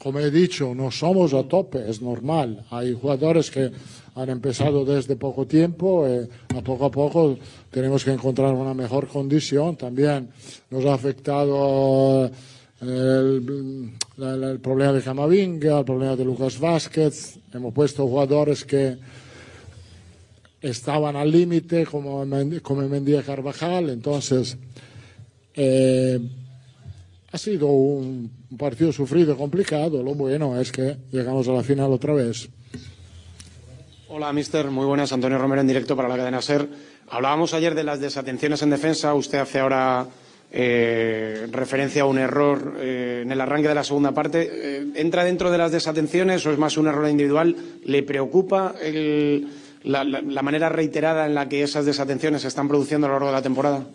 Como 0.00 0.18
he 0.18 0.30
dicho, 0.30 0.74
no 0.74 0.90
somos 0.90 1.34
a 1.34 1.42
tope, 1.44 1.84
es 1.84 2.00
normal. 2.00 2.64
Hay 2.70 2.94
jugadores 2.94 3.50
que 3.50 3.70
han 4.14 4.30
empezado 4.30 4.82
desde 4.82 5.14
poco 5.14 5.46
tiempo, 5.46 6.08
eh, 6.08 6.26
a 6.56 6.62
poco 6.62 6.86
a 6.86 6.90
poco 6.90 7.36
tenemos 7.70 8.02
que 8.02 8.12
encontrar 8.12 8.54
una 8.54 8.72
mejor 8.72 9.08
condición. 9.08 9.76
También 9.76 10.30
nos 10.70 10.86
ha 10.86 10.94
afectado 10.94 12.30
eh, 12.80 13.40
el, 14.16 14.58
problema 14.62 14.94
de 14.94 15.02
Camavinga, 15.02 15.80
el 15.80 15.84
problema 15.84 16.16
de 16.16 16.24
Lucas 16.24 16.58
Vázquez. 16.58 17.38
Hemos 17.52 17.74
puesto 17.74 18.06
jugadores 18.06 18.64
que 18.64 18.96
estaban 20.62 21.14
al 21.14 21.30
límite, 21.30 21.84
como, 21.84 22.24
como 22.62 22.88
Mendía 22.88 23.22
Carvajal. 23.22 23.90
Entonces, 23.90 24.56
eh, 25.54 26.18
ha 27.32 27.38
sido 27.38 27.68
un 27.68 28.30
partido 28.58 28.92
sufrido, 28.92 29.36
complicado. 29.36 30.02
Lo 30.02 30.14
bueno 30.14 30.60
es 30.60 30.72
que 30.72 30.96
llegamos 31.12 31.46
a 31.48 31.52
la 31.52 31.62
final 31.62 31.92
otra 31.92 32.14
vez. 32.14 32.48
Hola, 34.08 34.32
mister. 34.32 34.70
Muy 34.70 34.86
buenas. 34.86 35.12
Antonio 35.12 35.38
Romero 35.38 35.60
en 35.60 35.68
directo 35.68 35.94
para 35.94 36.08
la 36.08 36.16
cadena 36.16 36.42
SER. 36.42 36.68
Hablábamos 37.08 37.54
ayer 37.54 37.74
de 37.74 37.84
las 37.84 38.00
desatenciones 38.00 38.62
en 38.62 38.70
defensa. 38.70 39.14
Usted 39.14 39.38
hace 39.38 39.60
ahora 39.60 40.08
eh, 40.50 41.46
referencia 41.52 42.02
a 42.02 42.06
un 42.06 42.18
error 42.18 42.74
eh, 42.80 43.20
en 43.22 43.30
el 43.30 43.40
arranque 43.40 43.68
de 43.68 43.74
la 43.76 43.84
segunda 43.84 44.12
parte. 44.12 44.50
Eh, 44.52 44.86
¿Entra 44.96 45.22
dentro 45.22 45.52
de 45.52 45.58
las 45.58 45.70
desatenciones 45.70 46.44
o 46.46 46.50
es 46.50 46.58
más 46.58 46.76
un 46.76 46.88
error 46.88 47.08
individual? 47.08 47.54
¿Le 47.84 48.02
preocupa 48.02 48.74
la, 49.84 50.02
la 50.04 50.42
manera 50.42 50.68
reiterada 50.68 51.26
en 51.26 51.34
la 51.36 51.48
que 51.48 51.62
esas 51.62 51.86
desatenciones 51.86 52.42
se 52.42 52.48
están 52.48 52.66
produciendo 52.66 53.06
a 53.06 53.10
lo 53.10 53.14
largo 53.14 53.28
de 53.28 53.34
la 53.34 53.42
temporada? 53.42 53.86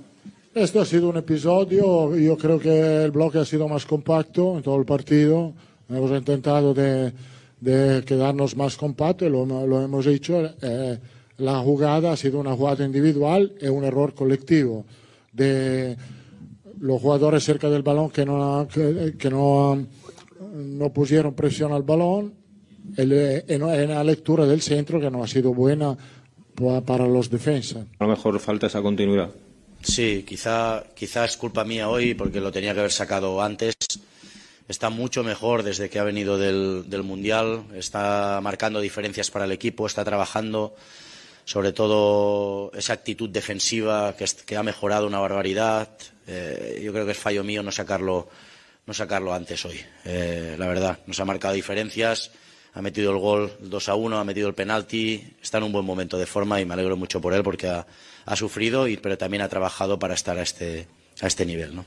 Esto 0.55 0.79
ha 0.79 0.85
sido 0.85 1.09
un 1.09 1.17
episodio, 1.17 2.15
yo 2.15 2.37
creo 2.37 2.57
que 2.57 3.03
el 3.03 3.11
bloque 3.11 3.39
ha 3.39 3.43
sido 3.43 3.67
más 3.67 3.85
compacto 3.85 4.55
en 4.55 4.63
todo 4.63 4.77
el 4.79 4.85
partido. 4.85 5.51
Hemos 5.89 6.11
intentado 6.11 6.73
de, 6.73 7.11
de 7.59 8.01
quedarnos 8.05 8.55
más 8.55 8.77
compactos, 8.77 9.29
lo, 9.29 9.45
lo 9.45 9.81
hemos 9.81 10.05
dicho, 10.05 10.49
eh, 10.61 10.97
la 11.39 11.59
jugada 11.59 12.13
ha 12.13 12.15
sido 12.15 12.39
una 12.39 12.55
jugada 12.55 12.85
individual 12.85 13.51
y 13.59 13.67
un 13.67 13.83
error 13.83 14.13
colectivo 14.13 14.85
de 15.33 15.97
los 16.79 17.01
jugadores 17.01 17.43
cerca 17.43 17.69
del 17.69 17.83
balón 17.83 18.09
que 18.09 18.25
no, 18.25 18.65
que, 18.71 19.29
no, 19.29 19.85
no 20.55 20.93
pusieron 20.93 21.33
presión 21.33 21.73
al 21.73 21.83
balón 21.83 22.33
en 22.95 23.89
la 23.89 24.03
lectura 24.05 24.45
del 24.45 24.61
centro 24.61 25.01
que 25.01 25.11
no 25.11 25.21
ha 25.21 25.27
sido 25.27 25.53
buena 25.53 25.97
para 26.85 27.05
los 27.05 27.29
defensas. 27.29 27.85
A 27.99 28.05
lo 28.05 28.11
mejor 28.11 28.39
falta 28.39 28.67
esa 28.67 28.81
continuidad. 28.81 29.31
Sí, 29.85 30.25
quizá, 30.27 30.83
quizá 30.95 31.25
es 31.25 31.37
culpa 31.37 31.63
mía 31.63 31.89
hoy 31.89 32.15
porque 32.15 32.41
lo 32.41 32.51
tenía 32.51 32.73
que 32.73 32.79
haber 32.79 32.91
sacado 32.91 33.41
antes. 33.41 33.75
Está 34.67 34.89
mucho 34.89 35.23
mejor 35.23 35.61
desde 35.61 35.89
que 35.89 35.99
ha 35.99 36.03
venido 36.03 36.39
del, 36.39 36.85
del 36.87 37.03
Mundial, 37.03 37.65
está 37.75 38.39
marcando 38.41 38.81
diferencias 38.81 39.29
para 39.29 39.45
el 39.45 39.51
equipo, 39.51 39.85
está 39.85 40.03
trabajando 40.03 40.75
sobre 41.45 41.71
todo 41.71 42.71
esa 42.73 42.93
actitud 42.93 43.29
defensiva 43.29 44.15
que, 44.17 44.57
ha 44.57 44.63
mejorado 44.63 45.05
una 45.05 45.19
barbaridad. 45.19 45.89
Eh, 46.25 46.81
yo 46.83 46.91
creo 46.91 47.05
que 47.05 47.11
es 47.11 47.17
fallo 47.17 47.43
mío 47.43 47.61
no 47.61 47.71
sacarlo, 47.71 48.27
no 48.87 48.93
sacarlo 48.93 49.33
antes 49.33 49.63
hoy. 49.65 49.79
Eh, 50.03 50.55
la 50.57 50.67
verdad, 50.67 50.99
nos 51.05 51.19
ha 51.19 51.25
marcado 51.25 51.53
diferencias, 51.53 52.31
ha 52.75 52.81
metido 52.81 53.11
el 53.11 53.19
gol 53.19 53.51
2 53.61 53.89
a 53.89 53.95
1, 53.95 54.19
ha 54.19 54.23
metido 54.25 54.49
el 54.49 54.53
penalti, 54.53 55.35
está 55.41 55.57
en 55.57 55.63
un 55.63 55.71
buen 55.71 55.85
momento 55.85 56.17
de 56.17 56.25
forma 56.25 56.59
y 56.59 56.65
me 56.65 56.73
alegro 56.73 56.97
mucho 56.97 57.21
por 57.21 57.33
él 57.33 57.41
porque 57.41 57.67
ha, 57.67 58.35
sufrido, 58.35 58.87
y, 58.87 58.97
pero 58.97 59.17
también 59.17 59.41
ha 59.41 59.49
trabajado 59.49 59.97
para 59.97 60.13
estar 60.13 60.37
a 60.37 60.41
este, 60.41 60.85
a 61.21 61.27
este 61.27 61.45
nivel. 61.45 61.73
¿no? 61.73 61.85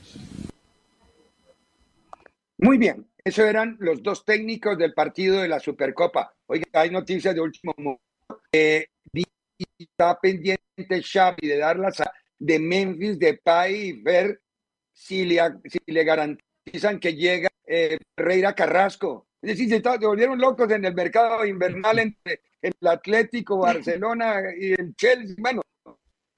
Muy 2.57 2.79
bien, 2.79 3.07
esos 3.23 3.45
eran 3.45 3.77
los 3.79 4.01
dos 4.01 4.25
técnicos 4.25 4.79
del 4.79 4.93
partido 4.93 5.39
de 5.41 5.47
la 5.47 5.59
Supercopa. 5.59 6.33
Oiga, 6.47 6.65
hay 6.73 6.89
noticias 6.89 7.35
de 7.35 7.41
último 7.41 7.73
momento. 7.77 8.03
Eh, 8.51 8.87
está 9.77 10.19
pendiente 10.19 10.59
Xavi 11.03 11.47
de 11.47 11.57
darlas 11.57 12.01
de 12.37 12.59
Memphis, 12.59 13.19
de 13.19 13.35
Pai 13.35 13.75
y 13.75 14.01
ver 14.01 14.41
si 14.91 15.25
le, 15.25 15.39
si 15.65 15.79
le 15.85 16.03
garantizan 16.03 16.99
que 16.99 17.13
llega 17.13 17.49
eh, 17.67 17.99
Carrasco. 18.55 19.28
Es 19.41 19.57
decir, 19.57 19.69
se, 19.69 19.81
se, 19.81 20.05
volvieron 20.05 20.39
locos 20.39 20.69
en 20.71 20.85
el 20.85 20.93
mercado 20.93 21.45
invernal 21.45 21.99
entre 21.99 22.41
el 22.61 22.87
Atlético, 22.87 23.57
Barcelona 23.57 24.41
y 24.59 24.73
el 24.73 24.93
Chelsea. 24.95 25.35
Bueno, 25.37 25.61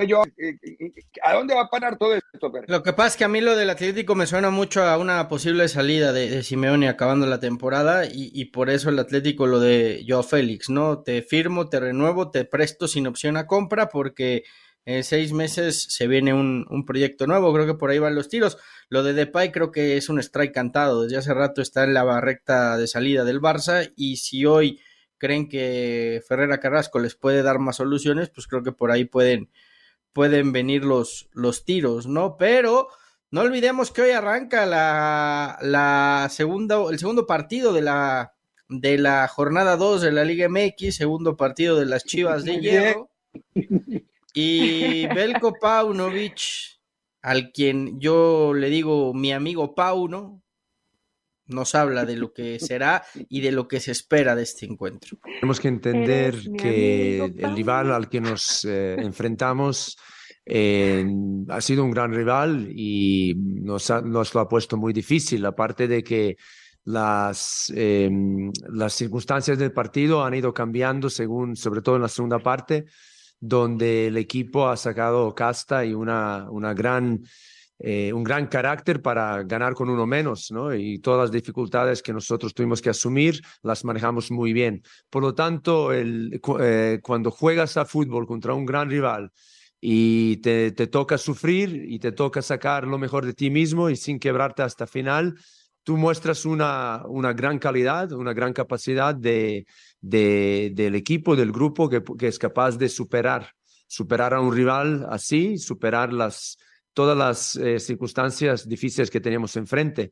yo, 0.05 0.23
eh, 0.37 0.57
eh, 0.61 0.93
¿a 1.23 1.33
dónde 1.33 1.53
va 1.53 1.61
a 1.61 1.69
parar 1.69 1.97
todo 1.97 2.15
esto? 2.15 2.51
Lo 2.67 2.83
que 2.83 2.93
pasa 2.93 3.07
es 3.07 3.17
que 3.17 3.23
a 3.23 3.27
mí 3.27 3.41
lo 3.41 3.55
del 3.55 3.69
Atlético 3.69 4.15
me 4.15 4.27
suena 4.27 4.49
mucho 4.49 4.83
a 4.83 4.97
una 4.97 5.27
posible 5.27 5.67
salida 5.67 6.13
de, 6.13 6.29
de 6.29 6.43
Simeone 6.43 6.89
acabando 6.89 7.25
la 7.25 7.39
temporada 7.39 8.05
y, 8.05 8.31
y, 8.33 8.45
por 8.45 8.69
eso 8.69 8.89
el 8.89 8.99
Atlético 8.99 9.47
lo 9.47 9.59
de 9.59 10.03
Joao 10.07 10.23
Félix, 10.23 10.69
¿no? 10.69 11.01
Te 11.01 11.21
firmo, 11.21 11.69
te 11.69 11.79
renuevo, 11.79 12.31
te 12.31 12.45
presto 12.45 12.87
sin 12.87 13.07
opción 13.07 13.37
a 13.37 13.47
compra 13.47 13.89
porque 13.89 14.43
en 14.85 15.03
seis 15.03 15.31
meses 15.33 15.85
se 15.89 16.07
viene 16.07 16.33
un, 16.33 16.65
un, 16.69 16.85
proyecto 16.85 17.27
nuevo, 17.27 17.53
creo 17.53 17.65
que 17.67 17.75
por 17.75 17.89
ahí 17.89 17.99
van 17.99 18.15
los 18.15 18.29
tiros. 18.29 18.57
Lo 18.89 19.03
de 19.03 19.13
Depay 19.13 19.51
creo 19.51 19.71
que 19.71 19.97
es 19.97 20.09
un 20.09 20.19
strike 20.19 20.53
cantado, 20.53 21.03
desde 21.03 21.17
hace 21.17 21.33
rato 21.33 21.61
está 21.61 21.83
en 21.83 21.93
la 21.93 22.21
recta 22.21 22.77
de 22.77 22.87
salida 22.87 23.23
del 23.23 23.41
Barça 23.41 23.93
y 23.95 24.17
si 24.17 24.45
hoy 24.45 24.79
creen 25.17 25.47
que 25.47 26.21
Ferrera 26.27 26.59
Carrasco 26.59 26.99
les 26.99 27.15
puede 27.15 27.43
dar 27.43 27.59
más 27.59 27.75
soluciones, 27.77 28.29
pues 28.29 28.47
creo 28.47 28.63
que 28.63 28.71
por 28.71 28.91
ahí 28.91 29.05
pueden 29.05 29.51
pueden 30.13 30.51
venir 30.51 30.83
los, 30.83 31.29
los 31.33 31.63
tiros, 31.65 32.07
¿no? 32.07 32.37
Pero 32.37 32.87
no 33.29 33.41
olvidemos 33.41 33.91
que 33.91 34.01
hoy 34.01 34.11
arranca 34.11 34.65
la, 34.65 35.57
la 35.61 36.27
segunda, 36.29 36.83
el 36.89 36.99
segundo 36.99 37.25
partido 37.25 37.71
de 37.73 37.81
la, 37.81 38.33
de 38.67 38.97
la 38.97 39.27
jornada 39.27 39.77
2 39.77 40.01
de 40.01 40.11
la 40.11 40.25
Liga 40.25 40.49
MX, 40.49 40.95
segundo 40.95 41.37
partido 41.37 41.79
de 41.79 41.85
las 41.85 42.03
Chivas 42.03 42.43
de 42.43 42.59
Hierro. 42.59 43.09
Y 44.33 45.07
Belko 45.07 45.53
Paunovic, 45.59 46.41
al 47.21 47.51
quien 47.51 47.99
yo 47.99 48.53
le 48.53 48.69
digo 48.69 49.13
mi 49.13 49.33
amigo 49.33 49.75
Pauno, 49.75 50.41
nos 51.47 51.75
habla 51.75 52.05
de 52.05 52.15
lo 52.15 52.33
que 52.33 52.59
será 52.59 53.03
y 53.29 53.41
de 53.41 53.51
lo 53.51 53.67
que 53.67 53.79
se 53.79 53.91
espera 53.91 54.35
de 54.35 54.43
este 54.43 54.65
encuentro. 54.65 55.17
Tenemos 55.23 55.59
que 55.59 55.67
entender 55.67 56.35
que 56.57 57.23
el 57.37 57.55
rival 57.55 57.91
al 57.91 58.09
que 58.09 58.21
nos 58.21 58.65
eh, 58.65 58.95
enfrentamos 58.99 59.97
eh, 60.45 61.05
ha 61.49 61.61
sido 61.61 61.83
un 61.83 61.91
gran 61.91 62.13
rival 62.13 62.69
y 62.73 63.35
nos, 63.35 63.91
ha, 63.91 64.01
nos, 64.01 64.33
lo 64.33 64.41
ha 64.41 64.47
puesto 64.47 64.77
muy 64.77 64.93
difícil, 64.93 65.45
aparte 65.45 65.87
de 65.87 66.03
que 66.03 66.37
las, 66.83 67.71
eh, 67.75 68.09
las 68.69 68.93
circunstancias 68.93 69.57
del 69.59 69.71
partido 69.71 70.23
han 70.23 70.33
ido 70.33 70.53
cambiando 70.53 71.09
según, 71.09 71.55
sobre 71.55 71.81
todo 71.81 71.97
en 71.97 72.01
la 72.01 72.07
segunda 72.07 72.39
parte, 72.39 72.85
donde 73.41 74.07
el 74.07 74.17
equipo 74.17 74.69
ha 74.69 74.77
sacado 74.77 75.35
casta 75.35 75.83
y 75.83 75.93
una, 75.93 76.49
una 76.49 76.73
gran 76.73 77.21
eh, 77.83 78.13
un 78.13 78.23
gran 78.23 78.45
carácter 78.45 79.01
para 79.01 79.41
ganar 79.41 79.73
con 79.73 79.89
uno 79.89 80.05
menos, 80.05 80.51
¿no? 80.51 80.71
Y 80.71 80.99
todas 80.99 81.21
las 81.21 81.31
dificultades 81.31 82.03
que 82.03 82.13
nosotros 82.13 82.53
tuvimos 82.53 82.79
que 82.79 82.91
asumir 82.91 83.41
las 83.63 83.83
manejamos 83.83 84.29
muy 84.29 84.53
bien. 84.53 84.83
Por 85.09 85.23
lo 85.23 85.33
tanto, 85.33 85.91
el, 85.91 86.39
eh, 86.59 86.99
cuando 87.01 87.31
juegas 87.31 87.77
a 87.77 87.85
fútbol 87.85 88.27
contra 88.27 88.53
un 88.53 88.67
gran 88.67 88.87
rival 88.87 89.31
y 89.79 90.37
te, 90.37 90.73
te, 90.73 90.85
toca 90.85 91.17
sufrir 91.17 91.85
y 91.89 91.97
te 91.97 92.11
toca 92.11 92.43
sacar 92.43 92.85
lo 92.85 92.99
mejor 92.99 93.25
de 93.25 93.33
ti 93.33 93.49
mismo 93.49 93.89
y 93.89 93.95
sin 93.95 94.19
quebrarte 94.19 94.61
hasta 94.61 94.85
final, 94.85 95.39
tú 95.83 95.97
muestras 95.97 96.45
una, 96.45 97.03
una 97.07 97.33
gran 97.33 97.59
calidad, 97.59 98.11
una 98.11 98.33
gran 98.33 98.53
capacidad 98.53 99.15
de, 99.15 99.65
de, 99.99 100.71
del 100.73 100.95
equipo, 100.95 101.35
del 101.35 101.51
grupo 101.51 101.89
que, 101.89 102.27
es 102.27 102.39
capaz 102.39 102.77
de 102.77 102.89
superar, 102.89 103.53
superar 103.87 104.33
a 104.33 104.41
un 104.41 104.53
rival 104.53 105.07
así, 105.09 105.57
superar 105.57 106.13
las 106.13 106.57
todas 106.93 107.17
las 107.17 107.55
eh, 107.55 107.79
circunstancias 107.79 108.67
difíciles 108.67 109.09
que 109.09 109.21
teníamos 109.21 109.55
enfrente. 109.55 110.11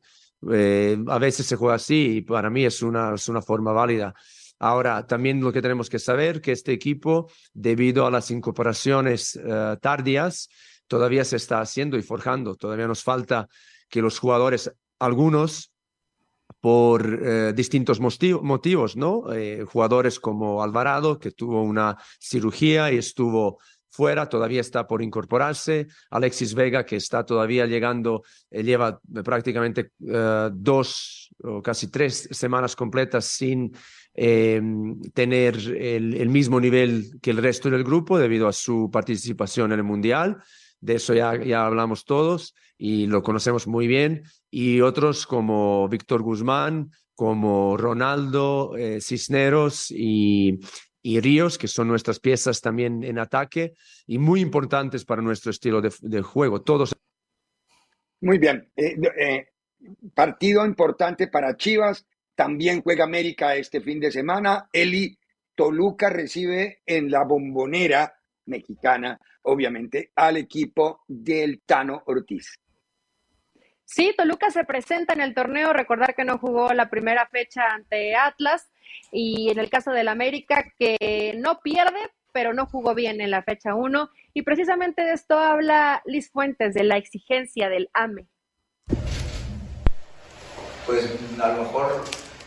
Eh, 0.50 0.96
a 1.08 1.18
veces 1.18 1.44
se 1.44 1.56
juega 1.56 1.74
así 1.74 2.16
y 2.16 2.22
para 2.22 2.48
mí 2.48 2.64
es 2.64 2.82
una, 2.82 3.14
una 3.28 3.42
forma 3.42 3.72
válida. 3.72 4.14
Ahora, 4.58 5.06
también 5.06 5.40
lo 5.40 5.52
que 5.52 5.62
tenemos 5.62 5.88
que 5.88 5.98
saber 5.98 6.40
que 6.40 6.52
este 6.52 6.72
equipo, 6.72 7.30
debido 7.52 8.06
a 8.06 8.10
las 8.10 8.30
incorporaciones 8.30 9.36
uh, 9.36 9.76
tardías, 9.80 10.50
todavía 10.86 11.24
se 11.24 11.36
está 11.36 11.60
haciendo 11.60 11.96
y 11.96 12.02
forjando. 12.02 12.56
Todavía 12.56 12.86
nos 12.86 13.02
falta 13.02 13.48
que 13.88 14.02
los 14.02 14.18
jugadores, 14.18 14.70
algunos, 15.00 15.72
por 16.60 17.06
uh, 17.06 17.52
distintos 17.52 18.00
motivos, 18.00 18.96
¿no? 18.96 19.32
Eh, 19.32 19.64
jugadores 19.66 20.20
como 20.20 20.62
Alvarado, 20.62 21.18
que 21.18 21.30
tuvo 21.30 21.62
una 21.62 21.96
cirugía 22.18 22.92
y 22.92 22.98
estuvo 22.98 23.58
fuera, 23.90 24.28
todavía 24.28 24.60
está 24.60 24.86
por 24.86 25.02
incorporarse. 25.02 25.88
Alexis 26.10 26.54
Vega, 26.54 26.84
que 26.84 26.96
está 26.96 27.24
todavía 27.24 27.66
llegando, 27.66 28.22
eh, 28.50 28.62
lleva 28.62 29.00
prácticamente 29.24 29.92
uh, 30.00 30.50
dos 30.52 31.30
o 31.42 31.62
casi 31.62 31.88
tres 31.88 32.28
semanas 32.30 32.76
completas 32.76 33.24
sin 33.24 33.72
eh, 34.14 34.60
tener 35.14 35.56
el, 35.56 36.14
el, 36.14 36.28
mismo 36.28 36.60
nivel 36.60 37.18
que 37.22 37.30
el 37.30 37.38
resto 37.38 37.70
del 37.70 37.84
grupo 37.84 38.18
debido 38.18 38.48
a 38.48 38.52
su 38.52 38.90
participación 38.92 39.72
en 39.72 39.78
el 39.78 39.84
Mundial. 39.84 40.42
De 40.80 40.94
eso 40.94 41.14
ya, 41.14 41.36
ya 41.36 41.66
hablamos 41.66 42.04
todos 42.04 42.54
y 42.78 43.06
lo 43.06 43.22
conocemos 43.22 43.66
muy 43.66 43.86
bien. 43.86 44.22
Y 44.50 44.80
otros 44.80 45.26
como 45.26 45.88
Víctor 45.88 46.22
Guzmán, 46.22 46.90
como 47.14 47.76
Ronaldo, 47.76 48.76
eh, 48.76 49.00
Cisneros 49.00 49.90
y, 49.90 50.58
y 51.02 51.20
Ríos, 51.20 51.58
que 51.58 51.68
son 51.68 51.88
nuestras 51.88 52.20
piezas 52.20 52.60
también 52.60 53.04
en 53.04 53.18
ataque 53.18 53.74
y 54.06 54.18
muy 54.18 54.40
importantes 54.40 55.04
para 55.04 55.22
nuestro 55.22 55.50
estilo 55.50 55.80
de, 55.80 56.22
juego. 56.22 56.62
Todos. 56.62 56.94
Muy 58.20 58.38
bien. 58.38 58.70
Eh, 58.76 58.96
eh, 59.18 59.48
partido 60.14 60.64
importante 60.64 61.28
para 61.28 61.56
Chivas. 61.56 62.06
También 62.34 62.82
juega 62.82 63.04
América 63.04 63.54
este 63.54 63.80
fin 63.80 64.00
de 64.00 64.10
semana. 64.10 64.68
Eli 64.72 65.18
Toluca 65.54 66.10
recibe 66.10 66.80
en 66.86 67.10
la 67.10 67.24
bombonera 67.24 68.14
mexicana, 68.46 69.20
obviamente, 69.42 70.12
al 70.14 70.36
equipo 70.36 71.02
del 71.06 71.60
Tano 71.62 72.02
Ortiz. 72.06 72.54
Sí, 73.84 74.14
Toluca 74.16 74.50
se 74.52 74.64
presenta 74.64 75.14
en 75.14 75.20
el 75.20 75.34
torneo. 75.34 75.72
Recordar 75.72 76.14
que 76.14 76.24
no 76.24 76.38
jugó 76.38 76.72
la 76.72 76.90
primera 76.90 77.26
fecha 77.26 77.62
ante 77.72 78.14
Atlas 78.14 78.70
y 79.10 79.50
en 79.50 79.58
el 79.58 79.68
caso 79.68 79.90
del 79.90 80.06
América 80.06 80.64
que 80.78 81.34
no 81.38 81.60
pierde, 81.60 81.98
pero 82.32 82.54
no 82.54 82.66
jugó 82.66 82.94
bien 82.94 83.20
en 83.20 83.32
la 83.32 83.42
fecha 83.42 83.74
1. 83.74 84.10
Y 84.32 84.42
precisamente 84.42 85.02
de 85.02 85.14
esto 85.14 85.36
habla 85.36 86.02
Liz 86.04 86.30
Fuentes, 86.30 86.72
de 86.74 86.84
la 86.84 86.98
exigencia 86.98 87.68
del 87.68 87.90
AME. 87.92 88.28
Pues 90.86 91.10
a 91.40 91.48
lo 91.48 91.62
mejor 91.64 92.04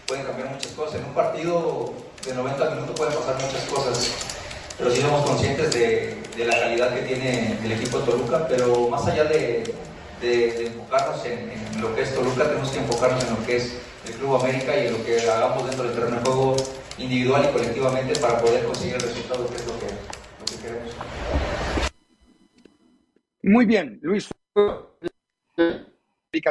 pueden 0.07 0.25
cambiar 0.25 0.49
muchas 0.49 0.71
cosas. 0.71 1.01
En 1.01 1.05
un 1.05 1.13
partido 1.13 1.93
de 2.25 2.33
90 2.35 2.69
minutos 2.75 2.95
pueden 2.95 3.13
pasar 3.15 3.35
muchas 3.35 3.65
cosas, 3.65 4.32
pero 4.77 4.91
sí 4.91 5.01
somos 5.01 5.25
conscientes 5.25 5.73
de, 5.73 6.45
la 6.45 6.59
calidad 6.59 6.93
que 6.95 7.01
tiene 7.03 7.59
el 7.63 7.71
equipo 7.71 7.99
de 7.99 8.05
Toluca, 8.05 8.47
pero 8.47 8.89
más 8.89 9.05
allá 9.07 9.25
de, 9.25 9.63
de, 10.19 10.67
enfocarnos 10.67 11.23
en, 11.25 11.81
lo 11.81 11.95
que 11.95 12.01
es 12.01 12.15
Toluca, 12.15 12.47
tenemos 12.47 12.71
que 12.71 12.79
enfocarnos 12.79 13.23
en 13.23 13.29
lo 13.35 13.45
que 13.45 13.57
es 13.57 13.79
el 14.07 14.13
Club 14.15 14.35
América 14.35 14.75
y 14.77 14.87
en 14.87 14.93
lo 14.93 15.05
que 15.05 15.19
hagamos 15.29 15.65
dentro 15.67 15.85
del 15.85 15.93
terreno 15.93 16.17
de 16.17 16.23
juego 16.23 16.55
individual 16.97 17.45
y 17.47 17.51
colectivamente 17.53 18.19
para 18.19 18.39
poder 18.39 18.65
conseguir 18.65 18.95
el 18.95 19.01
resultado 19.01 19.47
que 19.47 19.55
es 19.55 19.67
lo 19.67 19.79
que, 19.79 19.85
lo 19.85 20.45
que 20.45 20.55
queremos. 20.61 20.95
Muy 23.43 23.65
bien, 23.65 23.99
Luis. 24.01 24.29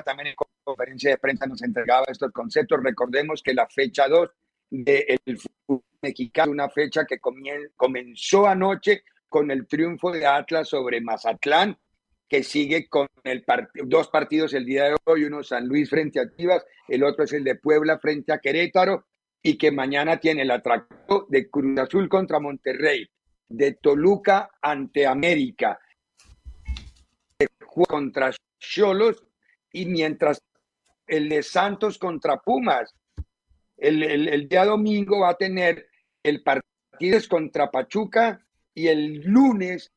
También 0.04 0.28
en 0.28 0.34
conferencia 0.62 1.10
de 1.10 1.18
prensa 1.18 1.46
nos 1.46 1.62
entregaba 1.62 2.04
estos 2.08 2.30
conceptos. 2.32 2.80
Recordemos 2.82 3.42
que 3.42 3.52
la 3.52 3.66
fecha 3.66 4.06
2 4.08 4.30
del 4.70 5.38
fútbol 5.38 5.82
mexicano, 6.02 6.52
una 6.52 6.68
fecha 6.68 7.06
que 7.06 7.20
comenzó 7.20 8.46
anoche 8.46 9.04
con 9.28 9.50
el 9.50 9.66
triunfo 9.66 10.10
de 10.10 10.26
Atlas 10.26 10.68
sobre 10.68 11.00
Mazatlán, 11.00 11.78
que 12.28 12.42
sigue 12.42 12.88
con 12.88 13.06
el 13.24 13.44
dos 13.84 14.08
partidos 14.08 14.52
el 14.54 14.66
día 14.66 14.84
de 14.84 14.96
hoy, 15.04 15.24
uno 15.24 15.42
San 15.42 15.66
Luis 15.68 15.88
frente 15.88 16.20
a 16.20 16.30
Chivas, 16.34 16.64
el 16.88 17.04
otro 17.04 17.24
es 17.24 17.32
el 17.32 17.44
de 17.44 17.54
Puebla 17.54 17.98
frente 17.98 18.32
a 18.32 18.38
Querétaro, 18.38 19.06
y 19.42 19.56
que 19.56 19.70
mañana 19.70 20.18
tiene 20.18 20.42
el 20.42 20.50
atracto 20.50 21.26
de 21.28 21.50
Cruz 21.50 21.78
Azul 21.78 22.08
contra 22.08 22.40
Monterrey, 22.40 23.08
de 23.48 23.72
Toluca 23.72 24.50
ante 24.60 25.06
América, 25.06 25.78
contra 27.66 28.30
Cholos, 28.58 29.24
y 29.72 29.86
mientras 29.86 30.42
el 31.06 31.28
de 31.28 31.42
Santos 31.42 31.98
contra 31.98 32.38
Pumas, 32.38 32.94
el, 33.76 34.02
el 34.02 34.48
día 34.48 34.64
domingo 34.64 35.20
va 35.20 35.30
a 35.30 35.36
tener 35.36 35.88
el 36.22 36.42
partido 36.42 37.18
contra 37.28 37.70
Pachuca 37.70 38.44
y 38.74 38.88
el 38.88 39.22
lunes 39.22 39.90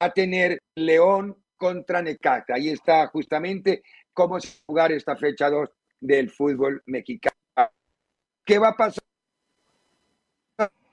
va 0.00 0.06
a 0.06 0.12
tener 0.12 0.60
León 0.76 1.36
contra 1.56 2.02
Necaxa. 2.02 2.54
Ahí 2.54 2.68
está 2.68 3.06
justamente 3.08 3.82
cómo 4.12 4.40
se 4.40 4.60
jugar 4.66 4.92
esta 4.92 5.16
fecha 5.16 5.50
2 5.50 5.68
del 6.00 6.30
fútbol 6.30 6.82
mexicano. 6.86 7.34
¿Qué 8.44 8.58
va 8.58 8.68
a 8.68 8.76
pasar? 8.76 9.02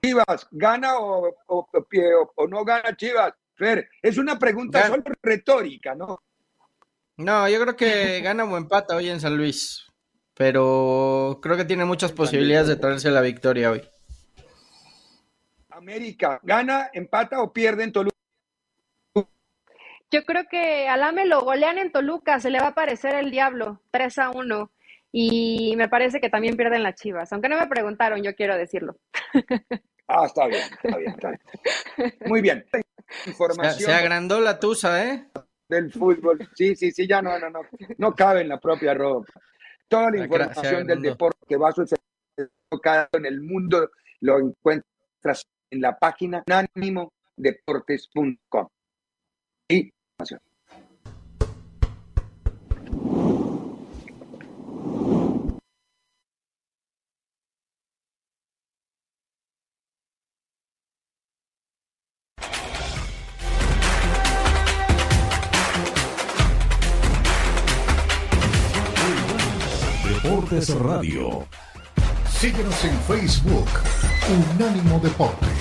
Chivas, 0.03 0.47
¿gana 0.51 0.99
o, 0.99 1.35
o, 1.47 2.47
no 2.47 2.63
gana 2.63 2.95
Chivas? 2.95 3.33
Fer, 3.55 3.89
es 4.01 4.17
una 4.17 4.37
pregunta 4.37 4.85
solo 4.87 5.03
retórica, 5.23 5.95
¿no? 5.95 6.21
No, 7.17 7.47
yo 7.47 7.61
creo 7.61 7.75
que 7.75 8.19
gana 8.21 8.43
o 8.43 8.57
empata 8.57 8.95
hoy 8.95 9.09
en 9.09 9.21
San 9.21 9.37
Luis, 9.37 9.85
pero 10.33 11.39
creo 11.41 11.55
que 11.55 11.63
tiene 11.63 11.85
muchas 11.85 12.11
posibilidades 12.11 12.67
de 12.67 12.75
traerse 12.75 13.09
la 13.09 13.21
victoria 13.21 13.71
hoy. 13.71 13.81
América, 15.75 16.39
¿gana, 16.41 16.89
empata 16.93 17.41
o 17.41 17.51
pierde 17.51 17.83
en 17.83 17.91
Toluca? 17.91 18.15
Yo 20.09 20.23
creo 20.23 20.45
que 20.49 20.87
Alame 20.87 21.25
lo 21.25 21.41
golean 21.41 21.77
en 21.77 21.91
Toluca, 21.91 22.39
se 22.39 22.49
le 22.49 22.59
va 22.59 22.67
a 22.67 22.69
aparecer 22.69 23.15
el 23.15 23.29
diablo, 23.29 23.81
3 23.91 24.17
a 24.19 24.29
1. 24.29 24.71
Y 25.11 25.75
me 25.77 25.89
parece 25.89 26.21
que 26.21 26.29
también 26.29 26.55
pierden 26.55 26.83
las 26.83 26.95
chivas. 26.95 27.31
Aunque 27.33 27.49
no 27.49 27.59
me 27.59 27.67
preguntaron, 27.67 28.23
yo 28.23 28.35
quiero 28.35 28.57
decirlo. 28.57 28.97
Ah, 30.07 30.27
está 30.27 30.45
bien, 30.45 30.61
está 30.61 30.97
bien, 30.99 31.11
está 31.13 31.29
bien. 31.29 32.13
Muy 32.27 32.39
bien. 32.39 32.63
Información. 33.25 33.89
Se, 33.89 33.91
agrandó 33.91 34.39
la 34.39 34.59
tusa, 34.59 35.03
¿eh? 35.03 35.25
Del 35.67 35.91
fútbol. 35.91 36.47
Sí, 36.53 36.75
sí, 36.75 36.91
sí, 36.91 37.07
ya 37.07 37.23
no, 37.23 37.39
no, 37.39 37.49
no. 37.49 37.61
No 37.97 38.13
cabe 38.13 38.41
en 38.41 38.49
la 38.49 38.59
propia 38.59 38.93
ropa. 38.93 39.33
Toda 39.87 40.11
la 40.11 40.17
información 40.19 40.85
del 40.85 41.01
deporte 41.01 41.39
que 41.47 41.57
va 41.57 41.69
a 41.69 41.71
suceder 41.71 41.99
en 43.13 43.25
el 43.25 43.41
mundo 43.41 43.89
lo 44.19 44.37
encuentras 44.37 45.47
en 45.75 45.81
la 45.81 45.97
página 45.97 46.43
unánimodeportes.com. 46.47 48.67
Y 49.67 49.91
Radio. 70.79 71.45
Síguenos 72.29 72.85
en 72.85 72.97
Facebook, 73.01 73.67
Unánimo 74.55 74.99
Deportes. 74.99 75.54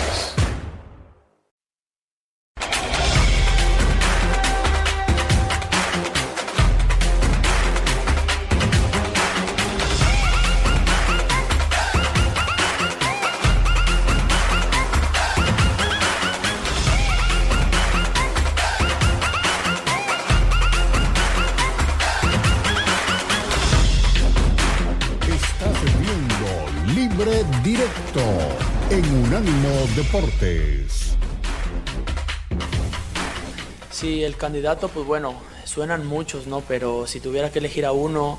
Candidato, 34.37 34.89
pues 34.89 35.07
bueno, 35.07 35.35
suenan 35.65 36.07
muchos, 36.07 36.47
¿no? 36.47 36.61
Pero 36.63 37.07
si 37.07 37.21
tuviera 37.21 37.51
que 37.51 37.59
elegir 37.59 37.87
a 37.87 37.93
uno 37.93 38.39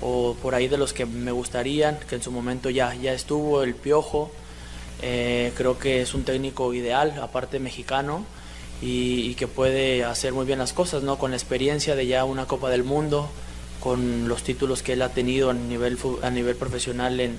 o 0.00 0.34
por 0.42 0.54
ahí 0.54 0.68
de 0.68 0.78
los 0.78 0.92
que 0.92 1.06
me 1.06 1.32
gustarían, 1.32 1.98
que 2.08 2.16
en 2.16 2.22
su 2.22 2.30
momento 2.30 2.70
ya, 2.70 2.94
ya 2.94 3.12
estuvo 3.12 3.62
el 3.62 3.74
Piojo, 3.74 4.30
eh, 5.02 5.52
creo 5.56 5.78
que 5.78 6.02
es 6.02 6.14
un 6.14 6.24
técnico 6.24 6.72
ideal, 6.74 7.18
aparte 7.22 7.58
mexicano, 7.58 8.24
y, 8.80 9.34
que 9.34 9.48
puede 9.48 10.04
hacer 10.04 10.32
muy 10.32 10.46
bien 10.46 10.60
las 10.60 10.72
cosas, 10.72 11.02
¿no? 11.02 11.18
Con 11.18 11.32
la 11.32 11.36
experiencia 11.36 11.96
de 11.96 12.06
ya 12.06 12.24
una 12.24 12.46
Copa 12.46 12.70
del 12.70 12.84
Mundo, 12.84 13.28
con 13.80 14.28
los 14.28 14.42
títulos 14.44 14.82
que 14.82 14.92
él 14.92 15.02
ha 15.02 15.08
tenido 15.08 15.50
a 15.50 15.54
nivel, 15.54 15.98
a 16.22 16.30
nivel 16.30 16.56
profesional 16.56 17.18
en, 17.20 17.38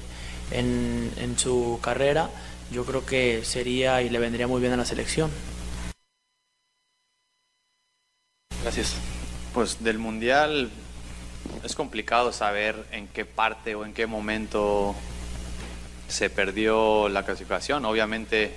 en, 0.52 1.12
en 1.18 1.40
su 1.40 1.80
carrera 1.82 2.30
yo 2.72 2.86
creo 2.86 3.06
que 3.06 3.44
sería 3.44 4.02
y 4.02 4.10
le 4.10 4.20
vendría 4.20 4.48
muy 4.48 4.62
bien 4.62 4.74
a 4.74 4.78
la 4.78 4.86
selección. 4.86 5.32
Gracias. 8.62 8.96
Pues 9.54 9.82
del 9.82 10.00
Mundial 10.00 10.70
es 11.64 11.76
complicado 11.76 12.34
saber 12.34 12.86
en 12.92 13.08
qué 13.08 13.24
parte 13.24 13.74
o 13.74 13.86
en 13.86 13.94
qué 13.94 14.06
momento 14.06 14.96
se 16.10 16.30
perdió 16.30 17.08
la 17.08 17.24
clasificación. 17.24 17.86
Obviamente 17.86 18.54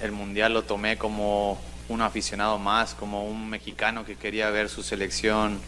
el 0.00 0.12
Mundial 0.12 0.54
lo 0.54 0.62
tomé 0.62 0.96
como 0.96 1.60
un 1.88 2.00
aficionado 2.00 2.58
más, 2.58 2.94
como 2.94 3.24
un 3.24 3.50
mexicano 3.50 4.04
que 4.04 4.16
quería 4.16 4.50
ver 4.50 4.68
su 4.68 4.84
selección 4.84 5.60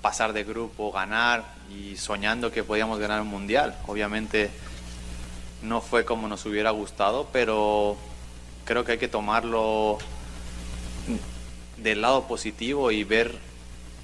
pasar 0.00 0.32
de 0.32 0.44
grupo, 0.44 0.92
ganar 0.92 1.44
y 1.70 1.96
soñando 1.96 2.52
que 2.52 2.62
podíamos 2.62 3.00
ganar 3.00 3.20
un 3.20 3.28
Mundial. 3.28 3.76
Obviamente 3.88 4.50
no 5.62 5.80
fue 5.80 6.04
como 6.04 6.28
nos 6.28 6.46
hubiera 6.46 6.70
gustado, 6.70 7.28
pero 7.32 7.96
creo 8.64 8.84
que 8.84 8.92
hay 8.92 8.98
que 8.98 9.08
tomarlo 9.08 9.98
del 11.82 12.02
lado 12.02 12.26
positivo 12.26 12.90
y 12.90 13.04
ver 13.04 13.34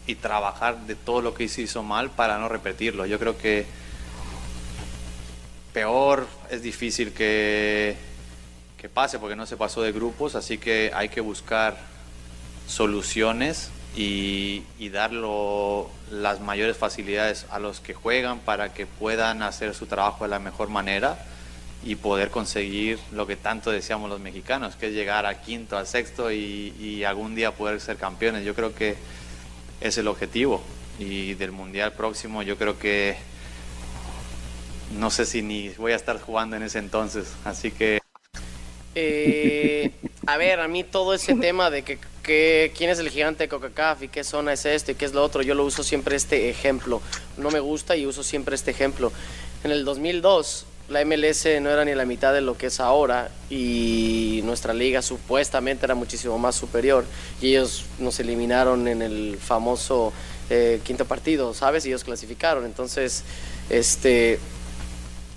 y 0.07 0.15
trabajar 0.15 0.87
de 0.87 0.95
todo 0.95 1.21
lo 1.21 1.35
que 1.35 1.49
se 1.49 1.63
hizo 1.63 1.83
mal 1.83 2.11
para 2.11 2.39
no 2.39 2.49
repetirlo. 2.49 3.07
Yo 3.07 3.19
creo 3.19 3.37
que 3.37 3.67
peor 5.73 6.27
es 6.51 6.63
difícil 6.63 7.13
que, 7.13 7.97
que 8.79 8.89
pase 8.89 9.19
porque 9.19 9.37
no 9.37 9.47
se 9.47 9.57
pasó 9.57 9.83
de 9.83 9.93
grupos, 9.93 10.35
así 10.35 10.59
que 10.59 10.91
hay 10.95 11.11
que 11.11 11.21
buscar 11.21 11.77
soluciones 12.67 13.71
y, 13.95 14.63
y 14.79 14.89
dar 14.89 15.13
las 15.13 16.41
mayores 16.41 16.77
facilidades 16.77 17.47
a 17.51 17.59
los 17.59 17.81
que 17.81 17.95
juegan 17.95 18.41
para 18.41 18.73
que 18.73 18.87
puedan 18.87 19.43
hacer 19.43 19.75
su 19.75 19.87
trabajo 19.87 20.25
de 20.25 20.31
la 20.31 20.39
mejor 20.39 20.69
manera 20.69 21.19
y 21.85 21.95
poder 21.95 22.31
conseguir 22.31 22.99
lo 23.13 23.27
que 23.27 23.37
tanto 23.37 23.71
deseamos 23.71 24.11
los 24.11 24.21
mexicanos, 24.21 24.77
que 24.77 24.89
es 24.89 24.93
llegar 24.93 25.27
a 25.27 25.41
quinto, 25.41 25.77
a 25.77 25.87
sexto 25.87 26.33
y, 26.33 27.05
algún 27.05 27.35
día 27.35 27.53
poder 27.53 27.81
ser 27.81 27.97
campeones. 27.97 28.45
Yo 28.45 28.55
creo 28.55 28.75
que 28.75 28.97
es 29.81 29.97
el 29.99 30.09
objetivo 30.09 30.63
y 30.99 31.35
del 31.35 31.53
mundial 31.53 31.93
próximo 31.93 32.43
yo 32.43 32.59
creo 32.59 32.77
que 32.77 33.17
no 34.99 35.11
sé 35.11 35.25
si 35.25 35.43
ni 35.43 35.69
voy 35.71 35.93
a 35.93 35.97
estar 35.97 36.21
jugando 36.21 36.57
en 36.57 36.65
ese 36.65 36.79
entonces, 36.79 37.29
así 37.45 37.71
que... 37.71 38.01
Eh, 38.95 39.93
a 40.27 40.37
ver, 40.37 40.59
a 40.59 40.67
mí 40.67 40.83
todo 40.83 41.15
ese 41.15 41.37
tema 41.37 41.71
de 41.71 41.85
que, 41.85 41.99
que 42.23 42.73
quién 42.77 42.91
es 42.91 42.99
el 42.99 43.11
gigante 43.11 43.45
de 43.45 43.49
Coca-Cola 43.49 43.99
y 44.01 44.09
qué 44.09 44.25
zona 44.25 44.55
es 44.55 44.67
este 44.67 44.93
y 44.93 44.95
qué 44.97 45.05
es 45.05 45.13
lo 45.13 45.23
otro, 45.23 45.43
yo 45.43 45.55
lo 45.55 45.65
uso 45.65 45.85
siempre 45.85 46.17
este 46.17 46.51
ejemplo. 46.51 47.01
No 47.37 47.51
me 47.51 47.61
gusta 47.61 47.97
y 47.97 48.07
uso 48.07 48.25
siempre 48.25 48.57
este 48.57 48.73
ejemplo. 48.73 49.13
En 49.63 49.71
el 49.71 49.85
2002 49.85 50.67
la 50.89 51.05
MLS 51.05 51.45
no 51.61 51.71
era 51.71 51.85
ni 51.85 51.95
la 51.95 52.07
mitad 52.07 52.33
de 52.33 52.41
lo 52.41 52.57
que 52.57 52.69
es 52.69 52.81
ahora 52.81 53.31
y 53.51 54.41
nuestra 54.45 54.73
liga 54.73 55.03
supuestamente 55.03 55.85
era 55.85 55.95
muchísimo 55.95 56.39
más 56.39 56.57
superior 56.57 57.05
y 57.43 57.49
ellos 57.49 57.85
nos 57.99 58.19
eliminaron 58.21 58.89
en 58.89 59.03
el 59.03 59.39
famoso 59.39 60.13
eh, 60.49 60.81
quinto 60.85 61.05
partido, 61.05 61.53
¿sabes? 61.53 61.85
Y 61.85 61.89
ellos 61.89 62.05
clasificaron. 62.05 62.65
Entonces, 62.65 63.23
este, 63.69 64.41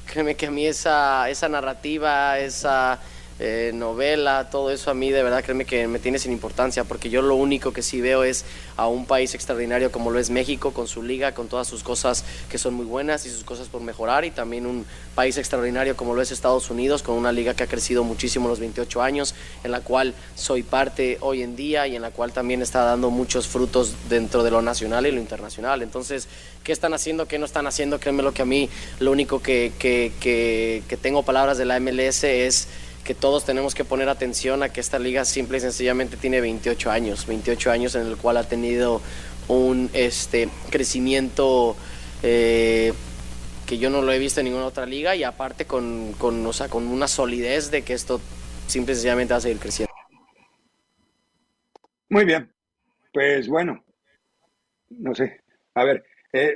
créeme 0.05 0.35
que 0.35 0.47
a 0.47 0.51
mí 0.51 0.65
esa, 0.65 1.29
esa 1.29 1.49
narrativa, 1.49 2.39
esa 2.39 2.99
eh, 3.43 3.71
novela, 3.73 4.51
todo 4.51 4.69
eso 4.69 4.91
a 4.91 4.93
mí 4.93 5.09
de 5.09 5.23
verdad 5.23 5.43
créeme 5.43 5.65
que 5.65 5.87
me 5.87 5.97
tiene 5.97 6.19
sin 6.19 6.31
importancia 6.31 6.83
porque 6.83 7.09
yo 7.09 7.23
lo 7.23 7.33
único 7.33 7.73
que 7.73 7.81
sí 7.81 7.99
veo 7.99 8.23
es 8.23 8.45
a 8.77 8.87
un 8.87 9.07
país 9.07 9.33
extraordinario 9.33 9.91
como 9.91 10.11
lo 10.11 10.19
es 10.19 10.29
México 10.29 10.73
con 10.73 10.87
su 10.87 11.01
liga, 11.01 11.33
con 11.33 11.47
todas 11.47 11.67
sus 11.67 11.81
cosas 11.81 12.23
que 12.51 12.59
son 12.59 12.75
muy 12.75 12.85
buenas 12.85 13.25
y 13.25 13.31
sus 13.31 13.43
cosas 13.43 13.67
por 13.67 13.81
mejorar 13.81 14.25
y 14.25 14.31
también 14.31 14.67
un 14.67 14.85
país 15.15 15.39
extraordinario 15.39 15.97
como 15.97 16.13
lo 16.13 16.21
es 16.21 16.31
Estados 16.31 16.69
Unidos 16.69 17.01
con 17.01 17.15
una 17.15 17.31
liga 17.31 17.55
que 17.55 17.63
ha 17.63 17.67
crecido 17.67 18.03
muchísimo 18.03 18.47
los 18.47 18.59
28 18.59 19.01
años 19.01 19.33
en 19.63 19.71
la 19.71 19.81
cual 19.81 20.13
soy 20.35 20.61
parte 20.61 21.17
hoy 21.21 21.41
en 21.41 21.55
día 21.55 21.87
y 21.87 21.95
en 21.95 22.03
la 22.03 22.11
cual 22.11 22.33
también 22.33 22.61
está 22.61 22.83
dando 22.83 23.09
muchos 23.09 23.47
frutos 23.47 23.95
dentro 24.07 24.43
de 24.43 24.51
lo 24.51 24.61
nacional 24.61 25.07
y 25.07 25.11
lo 25.11 25.19
internacional. 25.19 25.81
Entonces, 25.81 26.27
¿qué 26.63 26.71
están 26.71 26.93
haciendo? 26.93 27.27
¿Qué 27.27 27.39
no 27.39 27.45
están 27.45 27.65
haciendo? 27.65 27.99
Créeme 27.99 28.21
lo 28.21 28.35
que 28.35 28.43
a 28.43 28.45
mí 28.45 28.69
lo 28.99 29.11
único 29.11 29.41
que, 29.41 29.73
que, 29.79 30.11
que 30.19 30.97
tengo 30.97 31.23
palabras 31.23 31.57
de 31.57 31.65
la 31.65 31.79
MLS 31.79 32.23
es 32.23 32.67
que 33.03 33.15
todos 33.15 33.45
tenemos 33.45 33.75
que 33.75 33.83
poner 33.83 34.09
atención 34.09 34.63
a 34.63 34.69
que 34.69 34.79
esta 34.79 34.99
liga 34.99 35.25
simple 35.25 35.57
y 35.57 35.61
sencillamente 35.61 36.17
tiene 36.17 36.41
28 36.41 36.91
años, 36.91 37.25
28 37.25 37.71
años 37.71 37.95
en 37.95 38.05
el 38.07 38.17
cual 38.17 38.37
ha 38.37 38.43
tenido 38.43 39.01
un 39.47 39.89
este, 39.93 40.49
crecimiento 40.69 41.75
eh, 42.23 42.93
que 43.65 43.77
yo 43.77 43.89
no 43.89 44.01
lo 44.01 44.11
he 44.11 44.19
visto 44.19 44.39
en 44.39 44.45
ninguna 44.45 44.65
otra 44.65 44.85
liga 44.85 45.15
y 45.15 45.23
aparte 45.23 45.65
con, 45.65 46.13
con, 46.13 46.45
o 46.45 46.53
sea, 46.53 46.69
con 46.69 46.87
una 46.87 47.07
solidez 47.07 47.71
de 47.71 47.83
que 47.83 47.93
esto 47.93 48.21
simple 48.67 48.93
y 48.93 48.95
sencillamente 48.95 49.33
va 49.33 49.37
a 49.37 49.41
seguir 49.41 49.59
creciendo. 49.59 49.91
Muy 52.09 52.25
bien, 52.25 52.51
pues 53.13 53.47
bueno, 53.47 53.83
no 54.89 55.15
sé, 55.15 55.41
a 55.73 55.85
ver, 55.85 56.03
eh, 56.33 56.55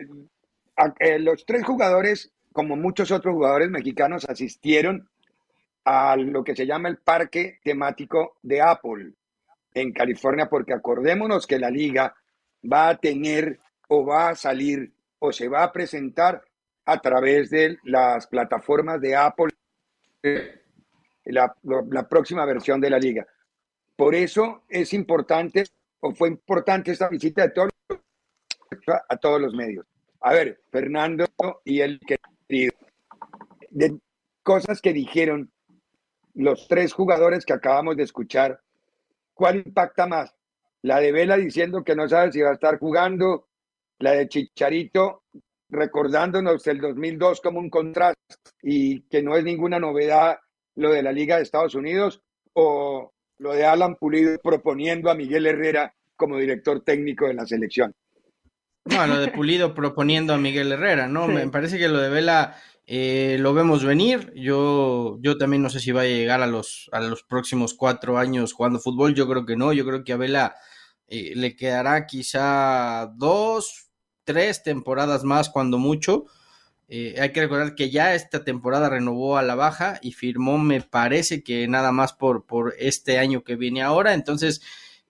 eh, 1.00 1.20
los 1.20 1.46
tres 1.46 1.64
jugadores, 1.64 2.34
como 2.52 2.76
muchos 2.76 3.12
otros 3.12 3.34
jugadores 3.34 3.70
mexicanos, 3.70 4.26
asistieron 4.26 5.10
a 5.86 6.16
lo 6.18 6.44
que 6.44 6.56
se 6.56 6.66
llama 6.66 6.90
el 6.90 6.98
parque 6.98 7.60
temático 7.64 8.38
de 8.42 8.62
Apple 8.62 9.14
en 9.74 9.94
California, 9.94 10.50
porque 10.50 10.74
acordémonos 10.74 11.46
que 11.46 11.60
la 11.60 11.70
liga 11.70 12.16
va 12.72 12.90
a 12.90 12.98
tener 12.98 13.60
o 13.88 14.06
va 14.06 14.30
a 14.30 14.36
salir 14.36 14.92
o 15.20 15.32
se 15.32 15.48
va 15.48 15.64
a 15.64 15.72
presentar 15.72 16.44
a 16.86 17.00
través 17.00 17.50
de 17.50 17.78
las 17.84 18.28
plataformas 18.28 19.00
de 19.02 19.16
Apple, 19.16 19.52
la, 21.26 21.56
la 21.64 22.08
próxima 22.08 22.46
versión 22.46 22.82
de 22.82 22.90
la 22.90 23.00
liga. 23.00 23.26
Por 23.96 24.16
eso 24.16 24.64
es 24.68 24.94
importante, 24.94 25.66
o 26.00 26.14
fue 26.14 26.30
importante 26.30 26.92
esta 26.92 27.10
visita 27.10 27.44
de 27.44 27.50
todos, 27.50 27.72
a 29.10 29.18
todos 29.18 29.42
los 29.42 29.54
medios. 29.54 29.86
A 30.22 30.34
ver, 30.34 30.62
Fernando 30.72 31.26
y 31.64 31.82
el 31.82 32.00
querido, 32.00 32.74
de 33.70 34.00
cosas 34.44 34.82
que 34.82 34.94
dijeron 34.94 35.52
los 36.36 36.68
tres 36.68 36.94
jugadores 36.94 37.46
que 37.46 37.54
acabamos 37.54 37.98
de 37.98 38.04
escuchar, 38.04 38.60
¿cuál 39.34 39.58
impacta 39.58 40.06
más? 40.06 40.36
La 40.82 41.00
de 41.00 41.12
Vela 41.12 41.38
diciendo 41.38 41.84
que 41.84 41.96
no 41.96 42.08
sabe 42.08 42.32
si 42.32 42.42
va 42.42 42.52
a 42.52 42.54
estar 42.54 42.78
jugando, 42.78 43.48
la 44.00 44.12
de 44.12 44.28
Chicharito 44.28 45.24
recordándonos 45.70 46.68
el 46.68 46.80
2002 46.80 47.42
como 47.42 47.60
un 47.60 47.70
contraste 47.70 48.22
y 48.62 49.02
que 49.04 49.24
no 49.24 49.36
es 49.36 49.44
ninguna 49.44 49.80
novedad 49.80 50.38
lo 50.76 50.92
de 50.92 51.02
la 51.02 51.12
Liga 51.12 51.38
de 51.38 51.44
Estados 51.44 51.74
Unidos, 51.74 52.22
o 52.54 53.14
lo 53.38 53.54
de 53.54 53.66
Alan 53.66 53.96
Pulido 53.96 54.38
proponiendo 54.40 55.10
a 55.10 55.16
Miguel 55.16 55.48
Herrera 55.48 55.94
como 56.16 56.38
director 56.38 56.82
técnico 56.82 57.28
de 57.28 57.34
la 57.34 57.46
selección. 57.46 57.94
No, 58.86 59.08
lo 59.08 59.20
de 59.20 59.30
Pulido 59.30 59.74
proponiendo 59.74 60.34
a 60.34 60.38
Miguel 60.38 60.72
Herrera, 60.72 61.08
¿no? 61.08 61.28
Me 61.28 61.48
parece 61.48 61.78
que 61.78 61.88
lo 61.88 62.00
de 62.00 62.10
Vela 62.10 62.56
eh, 62.88 63.38
lo 63.40 63.54
vemos 63.54 63.84
venir. 63.84 64.32
Yo, 64.36 65.18
yo 65.22 65.38
también 65.38 65.64
no 65.64 65.70
sé 65.70 65.80
si 65.80 65.92
va 65.92 66.02
a 66.02 66.06
llegar 66.06 66.42
a 66.42 66.48
los, 66.48 66.90
a 66.92 67.00
los 67.00 67.24
próximos 67.24 67.74
cuatro 67.74 68.18
años 68.18 68.54
jugando 68.54 68.80
fútbol. 68.80 69.16
Yo 69.16 69.28
creo 69.28 69.46
que 69.46 69.56
no. 69.56 69.74
Yo 69.74 69.86
creo 69.86 70.04
que 70.04 70.14
a 70.14 70.18
Vela 70.18 70.56
eh, 71.08 71.34
le 71.36 71.56
quedará 71.56 72.06
quizá 72.06 73.08
dos, 73.16 73.90
tres 74.24 74.64
temporadas 74.64 75.24
más, 75.24 75.50
cuando 75.50 75.78
mucho. 75.78 76.26
Eh, 76.88 77.16
hay 77.20 77.32
que 77.32 77.42
recordar 77.42 77.74
que 77.74 77.90
ya 77.90 78.14
esta 78.14 78.44
temporada 78.44 78.90
renovó 78.90 79.38
a 79.38 79.44
la 79.44 79.56
baja 79.56 80.00
y 80.04 80.12
firmó, 80.12 80.60
me 80.60 80.82
parece 80.82 81.44
que 81.44 81.68
nada 81.68 81.92
más 81.92 82.14
por, 82.14 82.46
por 82.46 82.76
este 82.78 83.18
año 83.18 83.44
que 83.44 83.56
viene 83.56 83.82
ahora. 83.82 84.14
Entonces, 84.14 84.62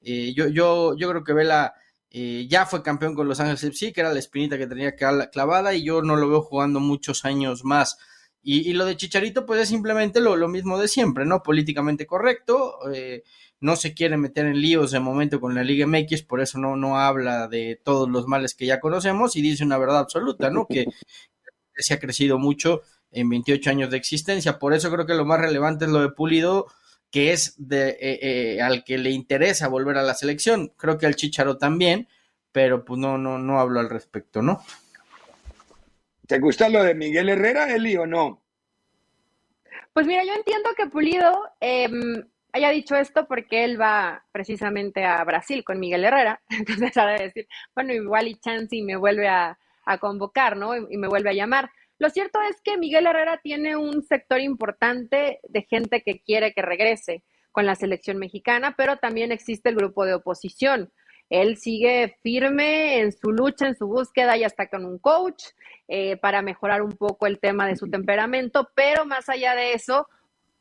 yo, 0.02 0.48
yo, 0.48 0.96
yo 0.96 1.10
creo 1.10 1.24
que 1.24 1.34
Vela 1.34 1.74
eh, 2.18 2.48
ya 2.48 2.66
fue 2.66 2.82
campeón 2.82 3.14
con 3.14 3.28
Los 3.28 3.42
Ángeles 3.42 3.62
FC, 3.62 3.92
que 3.92 4.00
era 4.00 4.14
la 4.14 4.20
espinita 4.20 4.58
que 4.58 4.68
tenía 4.68 4.96
clavada, 4.96 5.74
y 5.74 5.84
yo 5.84 6.02
no 6.02 6.16
lo 6.16 6.30
veo 6.30 6.42
jugando 6.42 6.80
muchos 6.80 7.26
años 7.26 7.66
más. 7.66 7.98
Y, 8.42 8.72
lo 8.72 8.86
de 8.86 8.96
Chicharito, 8.96 9.46
pues 9.46 9.60
es 9.60 9.68
simplemente 9.68 10.22
lo, 10.22 10.48
mismo 10.48 10.80
de 10.80 10.88
siempre, 10.88 11.26
¿no? 11.26 11.44
Políticamente 11.44 12.06
correcto, 12.06 12.78
eh, 12.94 13.24
no 13.60 13.76
se 13.76 13.94
quiere 13.94 14.16
meter 14.16 14.46
en 14.46 14.62
líos 14.62 14.92
de 14.92 15.02
momento 15.02 15.42
con 15.42 15.56
la 15.56 15.64
Liga 15.64 15.88
MX, 15.88 16.24
por 16.24 16.40
eso 16.40 16.58
no, 16.58 16.78
no 16.78 16.98
habla 16.98 17.50
de 17.50 17.82
todos 17.84 18.08
los 18.10 18.28
males 18.28 18.56
que 18.56 18.66
ya 18.66 18.80
conocemos 18.80 19.36
y 19.36 19.42
dice 19.42 19.66
una 19.66 19.78
verdad 19.78 20.00
absoluta, 20.00 20.50
¿no? 20.50 20.68
Que 20.68 20.86
se 21.76 21.96
ha 21.96 22.00
crecido 22.00 22.40
mucho 22.40 22.82
en 23.12 23.28
28 23.28 23.70
años 23.70 23.90
de 23.90 23.98
existencia. 23.98 24.58
Por 24.58 24.74
eso 24.74 24.90
creo 24.90 25.06
que 25.06 25.16
lo 25.16 25.26
más 25.26 25.42
relevante 25.42 25.84
es 25.84 25.92
lo 25.92 26.00
de 26.00 26.12
Pulido, 26.12 26.68
que 27.12 27.32
es 27.32 27.56
de, 27.58 27.90
eh, 27.90 28.20
eh, 28.22 28.62
al 28.62 28.84
que 28.84 28.98
le 28.98 29.10
interesa 29.10 29.68
volver 29.68 29.98
a 29.98 30.04
la 30.04 30.14
selección. 30.14 30.74
Creo 30.78 30.98
que 30.98 31.06
al 31.06 31.16
Chicharo 31.16 31.58
también, 31.58 32.08
pero 32.52 32.84
pues 32.84 33.00
no, 33.00 33.18
no, 33.18 33.38
no 33.40 33.60
hablo 33.60 33.80
al 33.80 33.90
respecto, 33.90 34.42
¿no? 34.42 34.62
¿Te 36.28 36.40
gusta 36.40 36.70
lo 36.70 36.84
de 36.84 36.96
Miguel 36.96 37.30
Herrera, 37.30 37.74
Eli, 37.74 37.96
o 37.98 38.06
no? 38.06 38.42
Pues 39.94 40.08
mira, 40.08 40.24
yo 40.26 40.34
entiendo 40.34 40.70
que 40.76 40.88
Pulido 40.88 41.34
em, 41.60 42.28
haya 42.52 42.70
dicho 42.70 42.96
esto 42.96 43.28
porque 43.28 43.64
él 43.64 43.80
va 43.80 44.26
precisamente 44.32 45.06
a 45.06 45.24
Brasil 45.24 45.64
con 45.64 45.80
Miguel 45.80 46.04
Herrera. 46.04 46.42
Entonces, 46.50 46.98
a 46.98 47.06
decir, 47.08 47.48
bueno, 47.74 47.94
igual 47.94 48.28
y 48.28 48.36
Chansey 48.36 48.82
me 48.82 48.96
vuelve 48.96 49.28
a, 49.28 49.58
a 49.86 49.98
convocar, 50.00 50.58
¿no? 50.58 50.76
y 50.76 50.98
me 50.98 51.08
vuelve 51.08 51.30
a 51.30 51.34
llamar. 51.34 51.70
Lo 51.98 52.10
cierto 52.10 52.40
es 52.42 52.60
que 52.62 52.78
Miguel 52.78 53.08
Herrera 53.08 53.40
tiene 53.42 53.78
un 53.78 54.04
sector 54.04 54.42
importante 54.42 55.40
de 55.48 55.62
gente 55.64 56.02
que 56.02 56.20
quiere 56.20 56.54
que 56.54 56.62
regrese 56.62 57.24
con 57.52 57.66
la 57.66 57.76
selección 57.76 58.18
mexicana, 58.18 58.76
pero 58.76 58.98
también 58.98 59.32
existe 59.32 59.70
el 59.70 59.76
grupo 59.76 60.06
de 60.06 60.16
oposición. 60.16 60.92
Él 61.30 61.58
sigue 61.58 62.18
firme 62.22 63.00
en 63.00 63.14
su 63.14 63.32
lucha, 63.32 63.68
en 63.68 63.78
su 63.78 63.88
búsqueda 63.88 64.38
y 64.38 64.44
hasta 64.44 64.68
con 64.68 64.86
un 64.86 65.00
coach 65.00 65.46
eh, 65.88 66.18
para 66.18 66.42
mejorar 66.42 66.82
un 66.82 66.92
poco 66.92 67.28
el 67.28 67.40
tema 67.40 67.66
de 67.66 67.78
su 67.78 67.90
temperamento, 67.90 68.70
pero 68.76 69.06
más 69.06 69.30
allá 69.30 69.56
de 69.56 69.74
eso, 69.74 70.08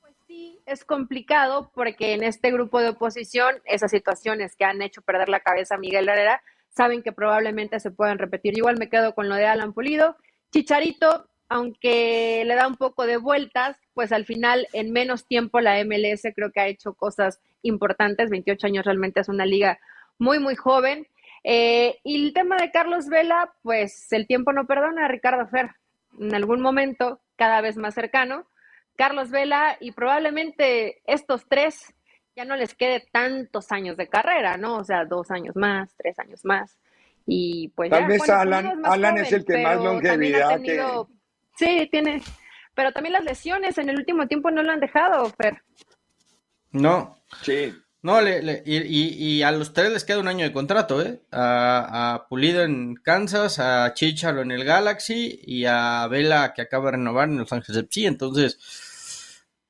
pues 0.01 0.14
sí 0.28 0.61
es 0.66 0.85
complicado 0.85 1.70
porque 1.74 2.14
en 2.14 2.22
este 2.22 2.53
grupo 2.53 2.80
de 2.80 2.91
oposición 2.91 3.57
esas 3.64 3.91
situaciones 3.91 4.55
que 4.55 4.64
han 4.64 4.80
hecho 4.80 5.03
perder 5.03 5.28
la 5.28 5.41
cabeza 5.41 5.74
a 5.74 5.78
Miguel 5.78 6.09
Herrera 6.09 6.43
saben 6.70 7.03
que 7.03 7.12
probablemente 7.12 7.80
se 7.80 7.91
puedan 7.91 8.18
repetir. 8.18 8.57
Igual 8.57 8.78
me 8.78 8.89
quedo 8.89 9.14
con 9.14 9.28
lo 9.28 9.35
de 9.35 9.47
Alan 9.47 9.72
Pulido 9.72 10.16
Chicharito, 10.55 11.26
aunque 11.48 12.44
le 12.46 12.55
da 12.55 12.68
un 12.68 12.76
poco 12.76 13.07
de 13.07 13.16
vueltas, 13.16 13.76
pues 13.92 14.12
al 14.12 14.24
final 14.24 14.68
en 14.72 14.92
menos 14.92 15.26
tiempo 15.26 15.59
la 15.59 15.84
MLS 15.84 16.22
creo 16.32 16.52
que 16.52 16.61
ha 16.61 16.68
hecho 16.68 16.94
cosas 16.94 17.40
importantes. 17.62 18.30
28 18.30 18.68
años 18.68 18.84
realmente 18.84 19.18
es 19.18 19.28
una 19.28 19.46
liga 19.46 19.80
muy, 20.16 20.38
muy 20.38 20.55
joven. 20.55 21.09
Eh, 21.42 21.98
y 22.05 22.26
el 22.26 22.32
tema 22.32 22.57
de 22.57 22.70
Carlos 22.70 23.09
Vela, 23.09 23.52
pues 23.62 24.12
el 24.12 24.28
tiempo 24.28 24.52
no 24.52 24.64
perdona, 24.64 25.09
Ricardo 25.09 25.48
Fer. 25.48 25.72
En 26.20 26.32
algún 26.36 26.61
momento, 26.61 27.20
cada 27.34 27.61
vez 27.61 27.76
más 27.76 27.94
cercano, 27.94 28.46
Carlos 28.94 29.32
Vela 29.32 29.76
y 29.80 29.90
probablemente 29.90 31.02
estos 31.05 31.48
tres 31.48 31.92
ya 32.36 32.44
no 32.44 32.55
les 32.55 32.76
quede 32.76 33.05
tantos 33.11 33.72
años 33.72 33.96
de 33.96 34.07
carrera, 34.07 34.57
¿no? 34.57 34.76
O 34.76 34.84
sea, 34.84 35.05
dos 35.05 35.32
años 35.32 35.57
más, 35.57 35.92
tres 35.96 36.16
años 36.20 36.44
más. 36.44 36.78
Y 37.26 37.68
pues 37.68 37.90
Tal 37.90 38.06
vez 38.06 38.28
Alan, 38.28 38.84
Alan 38.84 39.18
es 39.18 39.32
el 39.32 39.44
que 39.44 39.62
más 39.62 39.76
longevidad 39.76 40.56
tenido, 40.56 41.08
Sí, 41.56 41.88
tiene. 41.90 42.22
Pero 42.74 42.92
también 42.92 43.12
las 43.12 43.24
lesiones 43.24 43.78
en 43.78 43.88
el 43.88 43.96
último 43.96 44.26
tiempo 44.26 44.50
no 44.50 44.62
lo 44.62 44.72
han 44.72 44.80
dejado, 44.80 45.30
Fer. 45.30 45.62
No. 46.72 47.16
Sí. 47.42 47.72
No, 48.02 48.20
le, 48.20 48.62
y, 48.66 49.40
a 49.40 49.50
los 49.50 49.72
tres 49.72 49.90
les 49.90 50.04
queda 50.04 50.18
un 50.18 50.28
año 50.28 50.44
de 50.44 50.52
contrato, 50.52 51.00
¿eh? 51.00 51.22
A, 51.32 52.26
Pulido 52.28 52.62
en 52.62 52.96
Kansas, 52.96 53.58
a 53.58 53.94
Chicharo 53.94 54.42
en 54.42 54.50
el 54.50 54.62
Galaxy 54.62 55.40
y 55.42 55.64
a 55.64 56.06
Vela 56.08 56.52
que 56.52 56.60
acaba 56.60 56.86
de 56.86 56.98
renovar 56.98 57.30
en 57.30 57.38
Los 57.38 57.50
Ángeles 57.54 57.82
FC. 57.82 58.06
Entonces, 58.06 58.58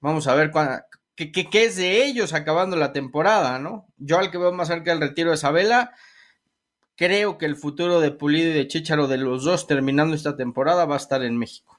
vamos 0.00 0.26
a 0.26 0.34
ver 0.34 0.50
qué, 1.14 1.30
qué, 1.30 1.64
es 1.64 1.76
de 1.76 2.04
ellos 2.04 2.32
acabando 2.32 2.74
la 2.74 2.92
temporada, 2.92 3.60
¿no? 3.60 3.86
Yo 3.98 4.18
al 4.18 4.32
que 4.32 4.38
veo 4.38 4.50
más 4.50 4.66
cerca 4.66 4.90
del 4.90 5.00
retiro 5.00 5.32
es 5.32 5.44
a 5.44 5.52
Vela 5.52 5.92
Creo 6.96 7.38
que 7.38 7.46
el 7.46 7.56
futuro 7.56 8.00
de 8.00 8.12
Pulido 8.12 8.50
y 8.50 8.54
de 8.54 8.68
Chicharo 8.68 9.08
de 9.08 9.18
los 9.18 9.44
dos 9.44 9.66
terminando 9.66 10.14
esta 10.14 10.36
temporada 10.36 10.84
va 10.84 10.94
a 10.94 10.98
estar 10.98 11.22
en 11.22 11.36
México. 11.36 11.78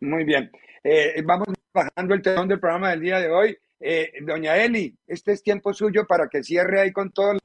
Muy 0.00 0.24
bien. 0.24 0.50
Eh, 0.82 1.22
vamos 1.24 1.48
bajando 1.72 2.14
el 2.14 2.22
telón 2.22 2.48
del 2.48 2.60
programa 2.60 2.90
del 2.90 3.00
día 3.00 3.18
de 3.18 3.30
hoy. 3.30 3.58
Eh, 3.80 4.12
doña 4.22 4.56
Eli, 4.56 4.96
este 5.06 5.32
es 5.32 5.42
tiempo 5.42 5.72
suyo 5.72 6.06
para 6.06 6.28
que 6.28 6.42
cierre 6.42 6.80
ahí 6.80 6.92
con 6.92 7.12
todo. 7.12 7.38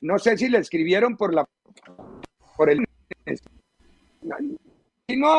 No 0.00 0.18
sé 0.18 0.36
si 0.36 0.48
le 0.48 0.58
escribieron 0.58 1.16
por 1.16 1.34
la 1.34 1.48
por 2.56 2.70
el 2.70 2.84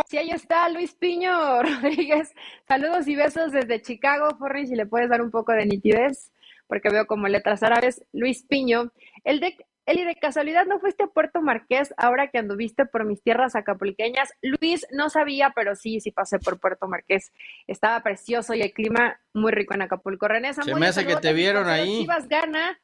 Sí, 0.07 0.17
ahí 0.17 0.29
está 0.31 0.69
Luis 0.69 0.93
Piño 0.95 1.61
Rodríguez. 1.63 2.33
Saludos 2.67 3.07
y 3.07 3.15
besos 3.15 3.51
desde 3.51 3.81
Chicago. 3.81 4.35
Forri, 4.37 4.65
si 4.67 4.75
le 4.75 4.85
puedes 4.85 5.09
dar 5.09 5.21
un 5.21 5.29
poco 5.29 5.51
de 5.51 5.65
nitidez, 5.65 6.31
porque 6.67 6.89
veo 6.89 7.05
como 7.05 7.27
letras 7.27 7.63
árabes. 7.63 8.03
Luis 8.13 8.43
Piño. 8.43 8.91
El 9.25 9.41
de, 9.41 9.57
Eli, 9.87 10.03
de 10.03 10.15
casualidad 10.15 10.65
no 10.65 10.79
fuiste 10.81 11.03
a 11.03 11.07
Puerto 11.07 11.41
Marqués 11.41 11.93
ahora 11.95 12.27
que 12.27 12.37
anduviste 12.37 12.85
por 12.85 13.05
mis 13.05 13.23
tierras 13.23 13.55
acapulqueñas. 13.55 14.33
Luis, 14.41 14.85
no 14.91 15.09
sabía, 15.09 15.53
pero 15.55 15.75
sí, 15.75 16.01
sí 16.01 16.11
pasé 16.11 16.39
por 16.39 16.59
Puerto 16.59 16.89
Marqués. 16.89 17.31
Estaba 17.67 18.01
precioso 18.03 18.53
y 18.53 18.61
el 18.61 18.73
clima 18.73 19.17
muy 19.33 19.53
rico 19.53 19.73
en 19.73 19.83
Acapulco. 19.83 20.27
René 20.27 20.53
Se 20.53 20.75
me 20.75 20.87
hace 20.87 21.07
que 21.07 21.15
te 21.15 21.31
vieron 21.31 21.69
ahí. 21.69 22.01
Chivas 22.01 22.27
gana. 22.27 22.77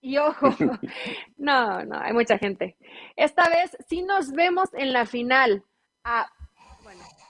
Y 0.00 0.16
ojo, 0.16 0.48
no, 1.36 1.84
no, 1.84 2.00
hay 2.00 2.14
mucha 2.14 2.38
gente. 2.38 2.76
Esta 3.14 3.46
vez 3.50 3.76
sí 3.86 4.02
nos 4.02 4.32
vemos 4.32 4.70
en 4.72 4.94
la 4.94 5.04
final. 5.04 5.64
Bueno, 6.02 6.26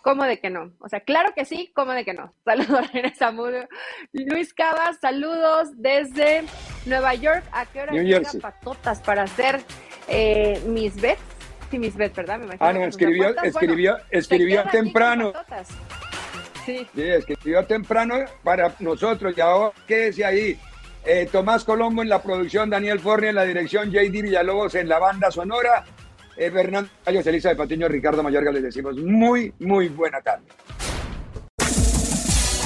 ¿cómo 0.03 0.25
de 0.25 0.41
que 0.41 0.51
no? 0.51 0.73
O 0.81 0.89
sea, 0.89 1.01
claro 1.01 1.33
que 1.35 1.45
sí, 1.45 1.73
¿cómo 1.75 1.93
de 1.93 2.05
que 2.05 2.15
no? 2.15 2.35
Saludos, 2.45 2.87
Zamudio. 3.19 3.69
Luis 4.13 4.55
Cabas, 4.55 4.99
saludos 5.01 5.71
desde 5.77 6.45
Nueva 6.87 7.15
York. 7.15 7.45
¿A 7.53 7.67
qué 7.67 7.83
hora 7.83 7.93
llegan 7.93 8.41
patotas 8.41 9.01
para 9.01 9.23
hacer 9.23 9.61
eh, 10.09 10.63
mis 10.67 11.01
bets? 11.01 11.21
Sí, 11.71 11.79
mis 11.79 11.97
bets, 11.97 12.17
¿verdad? 12.17 12.39
Me 12.39 12.57
ah, 12.59 12.73
no, 12.73 12.85
escribió, 12.85 13.35
escribió, 13.43 13.99
escribió 14.11 14.65
temprano. 14.71 15.33
Sí. 16.65 16.87
sí, 16.95 17.03
escribió 17.03 17.65
temprano 17.67 18.17
para 18.43 18.75
nosotros. 18.79 19.35
Y 19.37 19.41
ahora, 19.41 19.73
quédese 19.87 20.25
ahí. 20.25 20.59
Eh, 21.05 21.29
Tomás 21.31 21.65
Colombo 21.65 22.03
en 22.03 22.09
la 22.09 22.23
producción, 22.23 22.69
Daniel 22.69 23.01
Forni 23.01 23.29
en 23.29 23.35
la 23.35 23.45
dirección, 23.45 23.91
JD 23.91 24.11
Villalobos 24.11 24.75
en 24.75 24.89
la 24.89 24.99
banda 24.99 25.31
sonora, 25.31 25.85
eh, 26.39 26.51
Fernando 26.51 26.89
Callos, 27.05 27.27
Elisa 27.27 27.49
de 27.51 27.57
Patiño, 27.57 27.89
Ricardo 27.89 28.23
Mayorga, 28.23 28.53
les 28.53 28.63
decimos 28.63 28.97
muy, 28.97 29.53
muy 29.59 29.89
buena 29.89 30.21
tarde. 30.21 30.45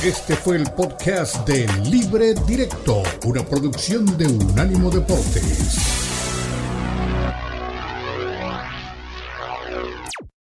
Este 0.05 0.35
fue 0.35 0.57
el 0.57 0.65
podcast 0.65 1.47
de 1.47 1.67
Libre 1.89 2.35
Directo, 2.47 3.05
una 3.25 3.45
producción 3.45 4.19
de 4.19 4.27
Unánimo 4.27 4.91
Deportes. 4.91 6.02